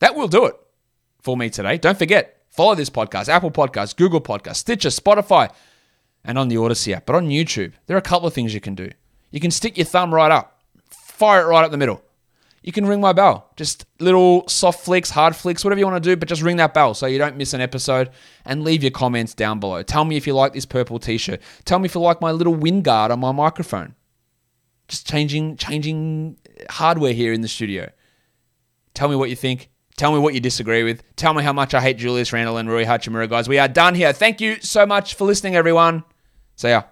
That 0.00 0.14
will 0.14 0.28
do 0.28 0.46
it 0.46 0.54
for 1.20 1.36
me 1.36 1.50
today. 1.50 1.78
Don't 1.78 1.98
forget, 1.98 2.42
follow 2.50 2.74
this 2.74 2.90
podcast, 2.90 3.28
Apple 3.28 3.50
Podcasts, 3.50 3.96
Google 3.96 4.20
Podcasts, 4.20 4.56
Stitcher, 4.56 4.90
Spotify, 4.90 5.50
and 6.24 6.38
on 6.38 6.48
the 6.48 6.56
Odyssey 6.56 6.94
app. 6.94 7.06
But 7.06 7.16
on 7.16 7.28
YouTube, 7.28 7.72
there 7.86 7.96
are 7.96 7.98
a 7.98 8.02
couple 8.02 8.28
of 8.28 8.34
things 8.34 8.54
you 8.54 8.60
can 8.60 8.74
do. 8.74 8.90
You 9.30 9.40
can 9.40 9.50
stick 9.50 9.76
your 9.76 9.86
thumb 9.86 10.14
right 10.14 10.30
up, 10.30 10.62
fire 10.90 11.42
it 11.42 11.46
right 11.46 11.64
up 11.64 11.70
the 11.70 11.78
middle 11.78 12.03
you 12.64 12.72
can 12.72 12.86
ring 12.86 13.02
my 13.02 13.12
bell. 13.12 13.50
Just 13.56 13.84
little 14.00 14.48
soft 14.48 14.86
flicks, 14.86 15.10
hard 15.10 15.36
flicks, 15.36 15.62
whatever 15.62 15.78
you 15.78 15.86
want 15.86 16.02
to 16.02 16.10
do, 16.10 16.16
but 16.16 16.30
just 16.30 16.40
ring 16.40 16.56
that 16.56 16.72
bell 16.72 16.94
so 16.94 17.04
you 17.04 17.18
don't 17.18 17.36
miss 17.36 17.52
an 17.52 17.60
episode 17.60 18.08
and 18.46 18.64
leave 18.64 18.82
your 18.82 18.90
comments 18.90 19.34
down 19.34 19.60
below. 19.60 19.82
Tell 19.82 20.06
me 20.06 20.16
if 20.16 20.26
you 20.26 20.32
like 20.32 20.54
this 20.54 20.64
purple 20.64 20.98
t-shirt. 20.98 21.42
Tell 21.66 21.78
me 21.78 21.84
if 21.84 21.94
you 21.94 22.00
like 22.00 22.22
my 22.22 22.32
little 22.32 22.54
wind 22.54 22.82
guard 22.82 23.10
on 23.10 23.20
my 23.20 23.32
microphone. 23.32 23.94
Just 24.88 25.06
changing 25.06 25.58
changing 25.58 26.38
hardware 26.70 27.12
here 27.12 27.34
in 27.34 27.42
the 27.42 27.48
studio. 27.48 27.90
Tell 28.94 29.10
me 29.10 29.16
what 29.16 29.28
you 29.28 29.36
think. 29.36 29.68
Tell 29.98 30.12
me 30.12 30.18
what 30.18 30.32
you 30.32 30.40
disagree 30.40 30.84
with. 30.84 31.02
Tell 31.16 31.34
me 31.34 31.42
how 31.42 31.52
much 31.52 31.74
I 31.74 31.82
hate 31.82 31.98
Julius 31.98 32.32
Randle 32.32 32.56
and 32.56 32.70
Rui 32.70 32.86
Hachimura, 32.86 33.28
guys. 33.28 33.46
We 33.46 33.58
are 33.58 33.68
done 33.68 33.94
here. 33.94 34.14
Thank 34.14 34.40
you 34.40 34.56
so 34.60 34.86
much 34.86 35.14
for 35.14 35.24
listening, 35.24 35.54
everyone. 35.54 36.02
See 36.56 36.70
ya. 36.70 36.84